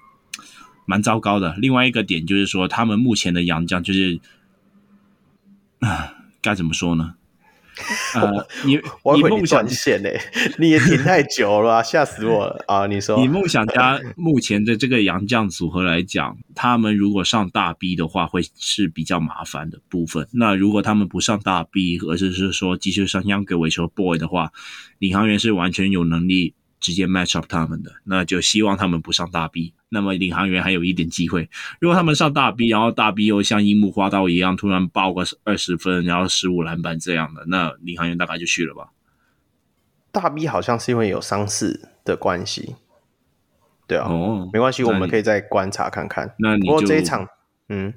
[0.86, 1.56] 蛮糟糕的。
[1.58, 4.20] 另外一个点就是说，他们目前的洋将就是，
[6.42, 7.16] 该怎么说呢？
[8.16, 10.10] 呃，你 我你梦想线呢？
[10.58, 12.88] 你也停太久了，吓死我了啊！
[12.88, 20.28] 你说，以梦想家目前的这个杨将组合来讲，他们如果上大 B 的话，会是比较麻烦的部分。
[20.32, 24.52] 那如果他们不上大 B，而是是说继续上 Young 给维球 boy 的话，
[25.00, 27.92] 领航员是完全有能力直接 match up 他们的。
[28.04, 29.74] 那就希望他们不上大 B。
[29.88, 38.90] 那么领航员还有一点机会，如果他们上大 B，然后大 B 又像樱木花道一样突然爆个二十分，然后十五篮板这样的，那领航员大概就去了吧。
[40.12, 42.76] 大 B 好像是因为有伤势的关系，
[43.88, 46.34] 对啊，哦，没关系，我们可以再观察看看。
[46.40, 47.28] 那你就不过这一场，
[47.68, 47.94] 嗯，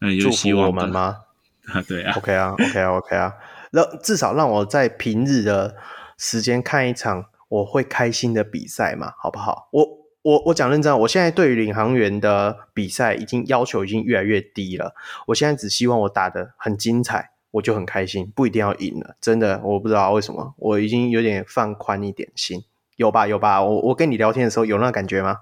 [0.00, 1.16] 那你就希望我们吗？
[1.72, 3.34] 啊，对啊，OK 啊，OK 啊，OK 啊，
[3.70, 5.76] 让至少让我在平日的
[6.18, 9.68] 时间看一场我会开心的比赛嘛，好不好？
[9.72, 10.00] 我。
[10.22, 14.94] 我我讲认真，我现在对于领航员的比赛已经要求已经越来越低了。
[15.28, 19.16] 我现在只希望我打的很精彩，我就很开心，不一定要赢了。
[19.18, 22.62] 真的，我不知道为什么，我已经有点放宽一点心，
[22.96, 23.62] 有吧有吧？
[23.64, 25.38] 我我跟你聊天的时候有那感觉吗？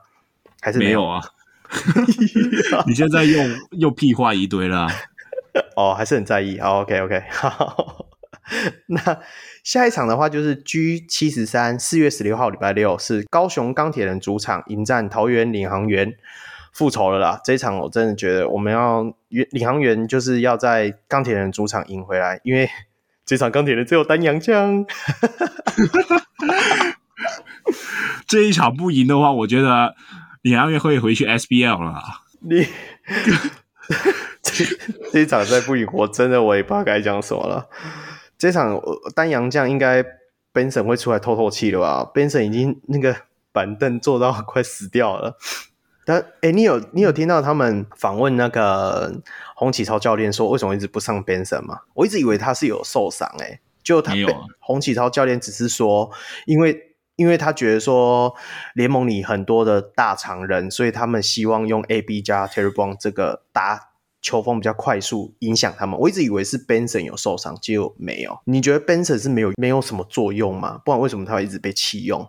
[0.60, 1.20] 还是没有，啊？
[2.86, 3.40] 你现在又
[3.72, 4.86] 又屁话一堆了。
[5.74, 6.60] 哦，还是很在意。
[6.60, 8.06] 好，OK OK，好。
[8.88, 9.20] 那
[9.62, 16.12] 下一场的话就是 G 七十三，四月十六号礼拜六是高雄钢铁人主场迎战桃园领航员，
[16.72, 17.40] 复仇了啦！
[17.44, 22.68] 这一场我真的觉得我们要领航员就是要在钢铁人主场赢回来，因为
[23.26, 24.86] 这场钢铁人只有单阳将。
[28.26, 29.94] 这一场不赢的话，我觉得
[30.42, 32.02] 领航员会回去 SBL 了。
[32.40, 32.66] 你
[34.42, 34.64] 这
[35.12, 37.68] 这一场再不赢，我真的我也不知道该讲什么了。
[38.38, 38.80] 这场
[39.16, 40.04] 丹阳将应该
[40.54, 43.16] Benson 会出来透透气了吧？Benson 已经那个
[43.50, 45.36] 板凳坐到快死掉了。
[46.04, 49.20] 但哎，你有你有听到他们访问那个
[49.54, 51.80] 洪启超教练说为什么一直不上 Benson 吗？
[51.94, 54.14] 我一直以为他是有受伤哎，就他
[54.60, 56.10] 洪启超教练只是说，
[56.46, 58.34] 因为因为他觉得说
[58.74, 63.87] 联盟里很多的大长人，所以他们希望用 AB 加 Terry Brown 这个搭。
[64.28, 65.98] 球风比较快速，影响他们。
[65.98, 68.38] 我一直以为是 Benson 有受伤，结果没有。
[68.44, 70.78] 你觉得 Benson 是没有没有什么作用吗？
[70.84, 72.28] 不然为什么他会一直被弃用？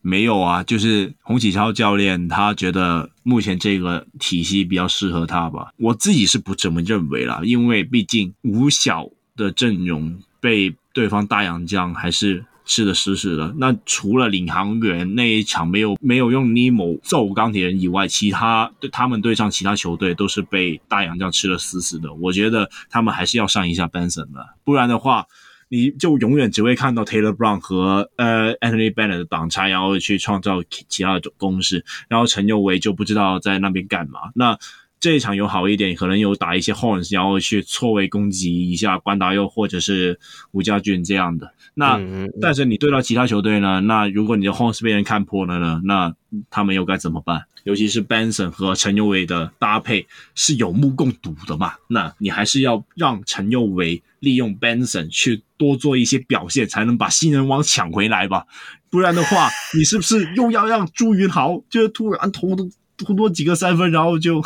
[0.00, 5.72] 没有啊，就是洪启超教练他觉得目前这个体系比较适合他吧。
[5.78, 12.44] 我自己是不这么认为啦，因为毕竟五小的阵容被对方大洋将还是。
[12.64, 13.54] 吃的，死死的。
[13.58, 22.12] 那除了领航员那一场没有没有用尼莫揍钢铁人以外，其他对他们对上其他球队都是被大洋这样吃的死死的。
[22.14, 25.26] 我觉得他们还是要上一下 Benson 的，不然的话，
[25.68, 34.30] 你就永远只会看到 Taylor Brown 和呃 Anthony Bennett 的挡拆，然后去创造其他的攻势，然后陈佑维就不知道在那边干嘛。
[34.34, 34.58] 那
[35.02, 40.16] 这一场有好一点，可能有打一些 horns，然后去错位攻击一下关达佑或者是
[40.52, 41.52] 吴家俊这样的。
[41.74, 43.80] 那嗯嗯但是你对到其他球队呢？
[43.80, 45.80] 那如果你的 horns 被人看破了呢？
[45.84, 46.14] 那
[46.50, 47.42] 他们又该怎么办？
[47.64, 51.72] 尤其是 Benson 和陈佑维的搭配是有目共睹的嘛？
[51.88, 58.46] 那你还是要让陈佑维利用 Benson 去多做一些表现，才能把新人王抢回来吧？
[58.88, 64.40] 不然的话，你是不是又要让朱云豪就是突然投多投多几个三分，然后就？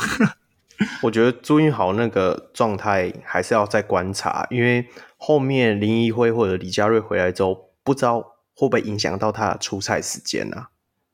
[1.02, 8.20] 我觉得朱云豪那个状态还是要再观察，因为后面林一辉或者李佳瑞回来之后，不知道
[8.54, 10.68] 会不会影响到他的出赛时间啊？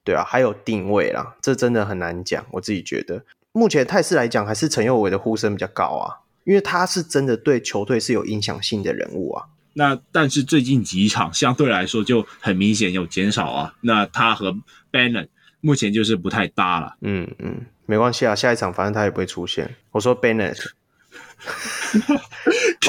[0.05, 2.45] 对啊，还有定位啦，这真的很难讲。
[2.51, 9.47] 我自己觉得，目前态势来讲，还是陈佑伟的呼声比较高啊，因为他是真的对球队是有影响性的人物啊。
[9.75, 14.53] 那但是最近几场相对来说就很明显有减少啊，那他和
[14.91, 15.29] Bennett
[15.61, 16.97] 目前就是不太搭了。
[17.01, 17.67] 嗯嗯。
[17.93, 19.77] 没关系啊，下一场反正他也不会出现。
[19.91, 20.57] 我说 Bennett。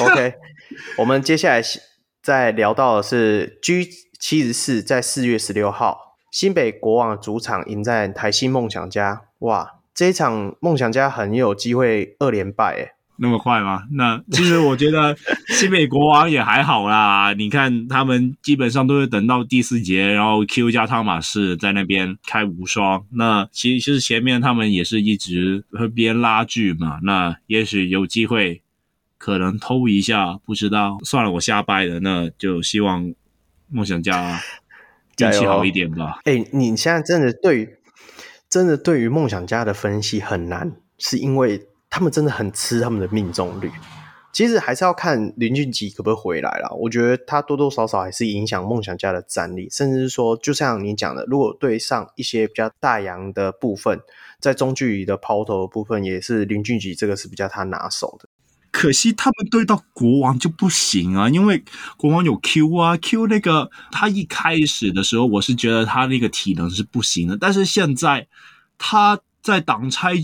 [0.00, 0.36] OK，
[0.96, 1.62] 我们接下来
[2.22, 3.86] 再聊到的是 G
[4.18, 9.24] 七十四，在四月十六号，新北国王主场迎战台新梦想家。
[9.40, 12.93] 哇，这一场梦想家很有机会二连败诶。
[13.16, 13.84] 那么快吗？
[13.92, 15.16] 那其实我觉得
[15.54, 17.32] 新北国王也还好啦。
[17.32, 23.04] 你看他们基本上都是等到第四节，然后 Q 加汤马士在那边开无双。
[23.12, 26.98] 那其实前面他们也是一直和别人拉锯嘛。
[27.04, 28.62] 那也许有机会
[29.16, 30.98] 可能偷一下，不知道。
[31.04, 32.00] 算了，我瞎掰的。
[32.00, 33.14] 那就希望
[33.68, 34.40] 梦想家
[35.20, 36.18] 运气好一点吧。
[36.24, 37.78] 哎、欸，你现在真的对
[38.50, 41.68] 真的对于梦想家的分析很难，是因为。
[41.94, 43.70] 他们真的很吃他们的命中率，
[44.32, 46.68] 其实还是要看林俊杰可不可以回来啦。
[46.70, 54.00] 我觉得他多多少少还是影响梦想家的战力，甚至是说，就像你讲的，如果对上一些比较大洋的部分，
[54.40, 58.28] 在中距离的抛投的部分，也是林俊杰这个是比较他拿手的。
[58.72, 61.62] 可惜他们对到国王就不行啊，因为
[61.96, 68.26] 国王有 Q 啊，Q 那个他一开始的时候，我是觉得他那个体能是不行的，但是现在
[68.78, 70.14] 他在挡拆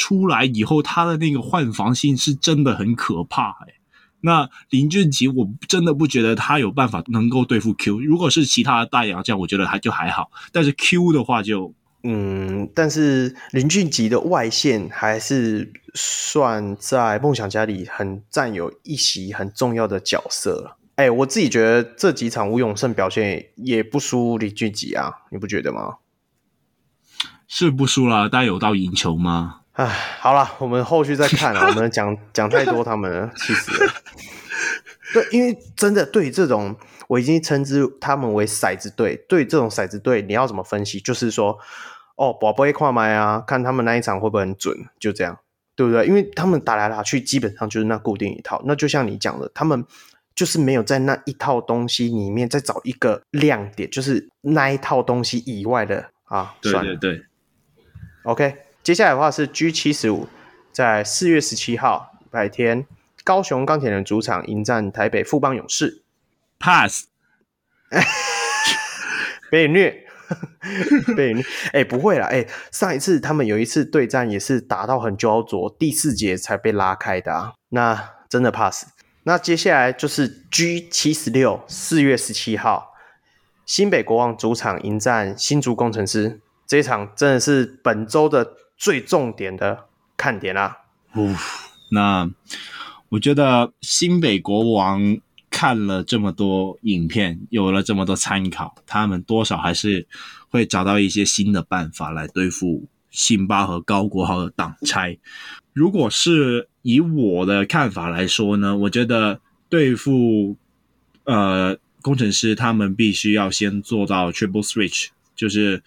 [0.00, 3.74] 出来以后，他的那个换防性是真的很可怕哎。
[4.22, 8.00] 那林俊杰，我真的不觉得他有办法能够对付 Q。
[8.00, 11.74] 如果是其他的大洋将，我觉得还就还好，但是 Q 的话就。
[12.02, 20.78] 嗯，但是林俊杰的外线还是算在梦想家里很占有一席很重要的角色了。
[20.94, 25.96] 哎、欸，我自己觉得这几场吴永胜表现也不输林俊杰啊，你不觉得吗？
[27.46, 29.59] 是不输啦，但有到赢球吗？
[29.80, 29.86] 哎，
[30.20, 31.68] 好了，我们后续再看啊。
[31.72, 33.92] 我们讲讲太多他们了，气死了。
[35.14, 36.76] 对，因为真的对于这种，
[37.08, 39.24] 我已经称之他们为骰子队。
[39.26, 41.00] 对这种骰子队，你要怎么分析？
[41.00, 41.58] 就是说。
[42.16, 45.38] 哦，宝贝跨麦啊，看他们那一场会不会很准，就这样，
[45.74, 46.04] 对不对？
[46.06, 48.60] 因为他们打来打去，基本上就是那固定一套。
[48.66, 49.82] 那就像你讲的，他们
[50.34, 56.54] 就是没有在那一套东西里面再找一个亮点，就是那一套东西以外的啊。
[56.60, 57.24] 对对对。
[58.24, 60.26] OK，接下来的话是 G 七十五，
[60.72, 62.86] 在四月十七号礼拜天，
[63.24, 66.02] 高雄钢铁人主场迎战台北富邦勇士。
[66.58, 67.04] Pass，
[69.50, 70.06] 被虐。
[71.16, 71.42] 被虐
[71.72, 77.54] 哎、欸，不会啦哎、欸，上一次他们有一次对战也是打到很焦灼，第四节才被拉开的啊。
[77.70, 78.86] 那真的 pass。
[79.24, 82.94] 那接下来就是 G 七十六，四月十七号，
[83.66, 89.84] 新北国王主场迎战新竹工程师，这一场真的是本周的最重点的
[90.16, 90.76] 看点啦。
[91.14, 91.32] 呜，
[91.92, 92.28] 那
[93.10, 95.20] 我觉得新北国王。
[95.52, 100.06] 看了这么多影片，有了这么多参考，他们多少还是
[100.48, 105.18] 会找到一些新的办法来对付辛巴和高国豪的挡拆。
[105.72, 110.56] 如果是以我的看法来说呢，我觉得对付
[111.24, 115.82] 呃工程师，他们必须要先做到 triple switch，就是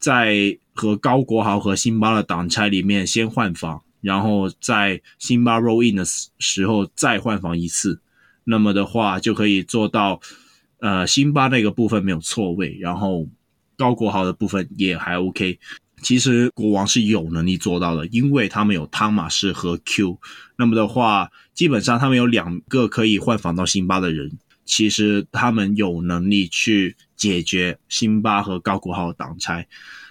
[0.00, 6.04] 在和高国豪和辛巴的挡拆里面先换防，然后在辛巴 roll in 的
[6.38, 8.00] 时候再换防一次。
[8.44, 10.20] 那么的话，就可以做到，
[10.78, 13.26] 呃，辛巴那个部分没有错位，然后
[13.76, 15.58] 高国豪的部分也还 OK。
[16.02, 20.20] 其实国王是有能力做到的，因为他们有汤马士和 Q。
[20.56, 24.30] 那么的话，基本上他们有两个可以换防到辛巴的人，
[24.64, 29.66] 其实他们有能力去解决辛巴和高国豪的挡拆。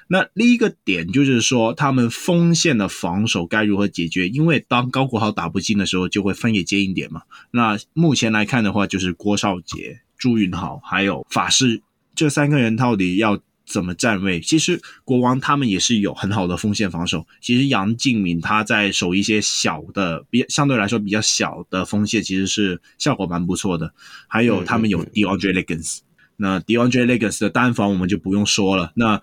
[0.08, 4.28] 那另一个点就是说，他们锋线的防守该如何解决？
[4.28, 7.24] 因为当高国豪打不进的时候，就会分给接应点嘛。
[7.52, 11.82] 那目前来看的话，就是郭少杰、朱云豪还有法师
[12.14, 14.40] 这三个人到底要怎么站位？
[14.40, 17.26] 其实国王他们也是有很好的锋线防守。
[17.42, 23.92] 其实杨敬敏他在守一些小的，比相对来说比较小的锋线，其实是效果蛮不错的。
[24.28, 26.02] 还有他们有 DeAndre Liggins，
[26.38, 28.92] 那 DeAndre Liggins 的单防我们就不用说了。
[28.94, 29.20] 那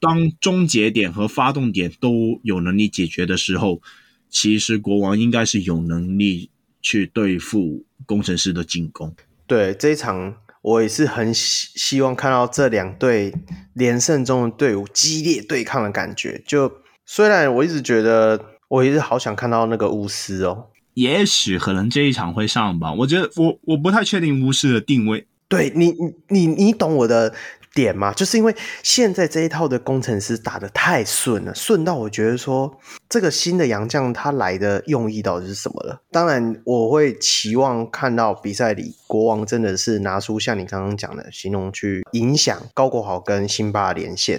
[0.00, 3.82] 当终结点和发动点都有能力解决的时候，
[4.30, 6.50] 其实国王应该是有能力
[6.80, 9.14] 去对付工程师的进攻。
[9.46, 13.34] 对，这一场，我也是很希希望看到这两队
[13.74, 16.42] 连胜中的队伍激烈对抗的感觉。
[16.46, 16.72] 就
[17.04, 22.92] 虽然我一直觉得，我一直好想看到那个巫师哦，也许可能这一场会上吧。
[22.92, 25.26] 我觉得我我不太确定巫师的定位。
[25.48, 27.34] 对你，你你你懂我的。
[27.80, 32.78] 点嘛，就是因为现在这一套的工程师打得太顺了，顺到我觉得说
[33.08, 36.02] 这个新的洋将他来的用意到底是什么了？
[36.10, 44.38] 当然，我会期望看到比赛里国王真的是拿出像你刚刚讲的形容去影响高国豪跟辛巴连线。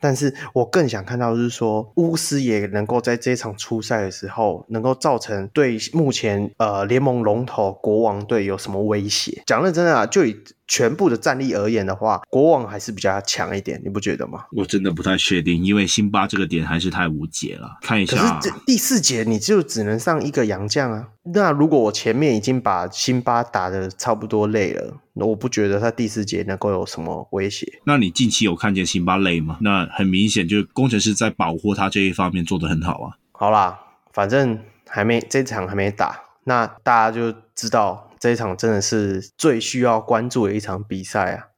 [0.00, 9.40] 但是我更想看到的是说，巫师也能够在这一场初赛的时候，能够造成对目前呃联盟龙头国王队有什么威胁？
[9.46, 10.36] 讲认真的啊，就以
[10.72, 14.46] 全部的战力而言的话，国王还是比较强一点，你不觉得吗？
[14.52, 17.76] 我真的不太确定，因为辛巴这个点还是太无解了。
[17.82, 21.08] 看一下，可是这第四节你就只能上一个洋将啊。
[21.34, 27.70] 那如果我前面已经把辛巴打得差不多累了，那我不觉得他第四节能够有什么威胁。
[27.84, 29.58] 那你近期有看见辛巴累吗？
[29.60, 33.12] 那很明显就是工程师在保护他这一方面做得很好啊。
[33.32, 33.78] 好啦，
[34.14, 34.58] 反正
[34.88, 41.48] 还没这场还没打，那大家就知道这一场真的是最需要关注的一场比赛啊。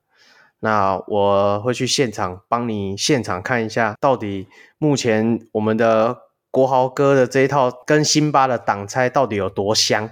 [0.60, 6.16] 那我会去现场帮你现场看一下，到底目前我们的。
[6.54, 10.08] 国豪哥的这一套跟辛巴的挡拆到底有多香？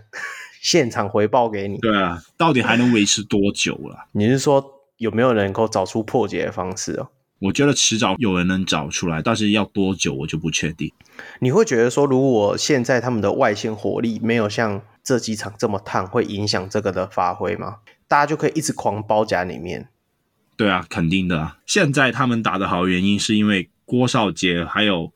[0.61, 1.79] 现场回报给你。
[1.79, 4.07] 对啊，到底还能维持多久了？
[4.11, 7.07] 你是说有没有人能够找出破解的方式哦？
[7.39, 10.93] 我觉得迟早有人能找出来，但是要多久我就不确定。
[11.39, 17.79] 你会觉得说，如果现在他们的外线火力没有像这几场这么烫，会影响这个的发挥吗？
[18.07, 19.89] 大家就可以一直狂包夹里面。
[20.57, 21.59] 对啊，肯定的啊。
[21.67, 25.13] 现在他们打得好，原因是因为郭少杰还有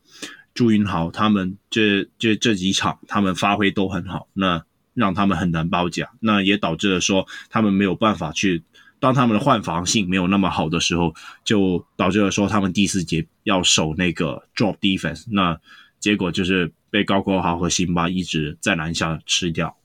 [0.55, 4.65] 朱云豪他们这这这几场他们发挥都很好，那
[4.95, 8.65] 让他们很难包夹，那也导致了说他们没有办法去。
[8.99, 11.15] 当他们的换防性没有那么好的时候，
[11.45, 15.61] 就导致了说他们第四节要守那个 drop defense，那
[16.01, 19.77] 结果就是被高国豪和辛巴一直在篮下吃掉。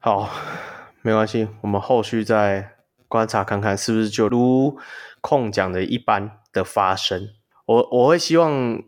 [0.00, 0.28] 好，
[1.02, 2.72] 没关系，我们后续再
[3.06, 4.76] 观察看看是不是就如
[5.20, 7.28] 控讲的一般的发生。
[7.66, 8.82] 我我会希望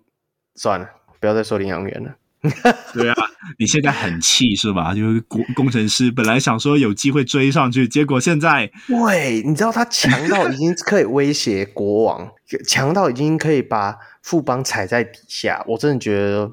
[0.56, 0.89] 算了，
[1.20, 2.16] 不要再说领养员了。
[2.93, 3.15] 对啊，
[3.60, 4.93] 你现在很气是吧？
[4.93, 12.32] 就是工工程师本来想说有机会追上去，结果现在，喂，你知道他强到已经可以威胁国王，
[12.66, 15.65] 强到已经可以把富邦踩在底下。
[15.69, 16.52] 我真的觉得，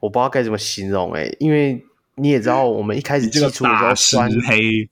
[0.00, 1.84] 我不知道该怎么形容哎、欸，因为
[2.16, 4.90] 你也知道，我们一开始寄出的时候酸黑，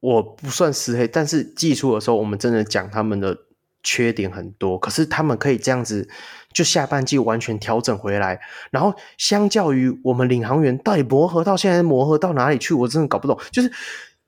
[0.00, 3.36] 我不算实黑，但是寄出的时候我们真的讲他们的
[3.82, 6.08] 缺点很多，可是他们可以这样子。
[6.52, 8.38] 就下半季完全调整回来，
[8.70, 13.40] 然后相较于我们领航员到底磨合到现在磨合到哪里去，我真的搞不懂。
[13.50, 13.72] 就是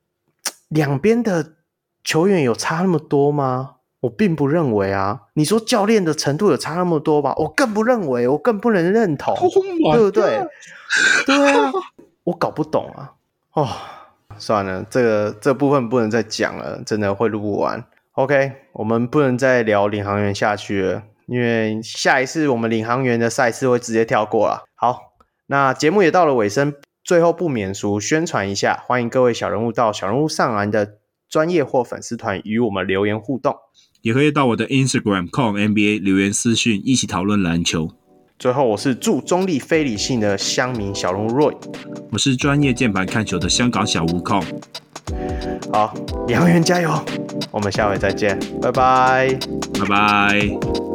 [0.68, 1.56] 两边的
[2.02, 3.73] 球员有差那么多吗？
[4.04, 5.18] 我并不认为啊。
[5.34, 7.34] 你说教练的程度有差那么多吧？
[7.36, 9.52] 我更不认为，我更不能认同， oh、
[9.94, 10.46] 对不对？
[11.26, 11.72] 对啊，
[12.24, 13.12] 我搞不懂啊。
[13.54, 13.68] 哦，
[14.36, 17.82] 算了，这个这部分不能再讲了，真的会录不完。
[18.12, 21.02] OK，我们不能再聊领航员下去了。
[21.26, 24.64] 因为下一次我们领航员的赛事会直接跳过了。
[24.74, 25.14] 好，
[25.46, 30.98] 那节目也到了尾声，最后不免俗宣传一下，欢迎各位小人物到小人物上篮的
[31.30, 33.56] 专业或粉丝团与我们留言互动，
[34.04, 37.90] 也可以到我的 Instagram com NBA 留言私讯，一起讨论篮球。
[38.38, 41.56] 最后，我是祝中立非理性的乡民小人物 Roy，
[42.12, 44.44] 我是专业键盘看球的香港小吴控。
[45.72, 45.94] 好，
[46.28, 46.90] 领航员加油！
[47.50, 49.38] 我们下回再见，拜拜，
[49.80, 50.93] 拜拜。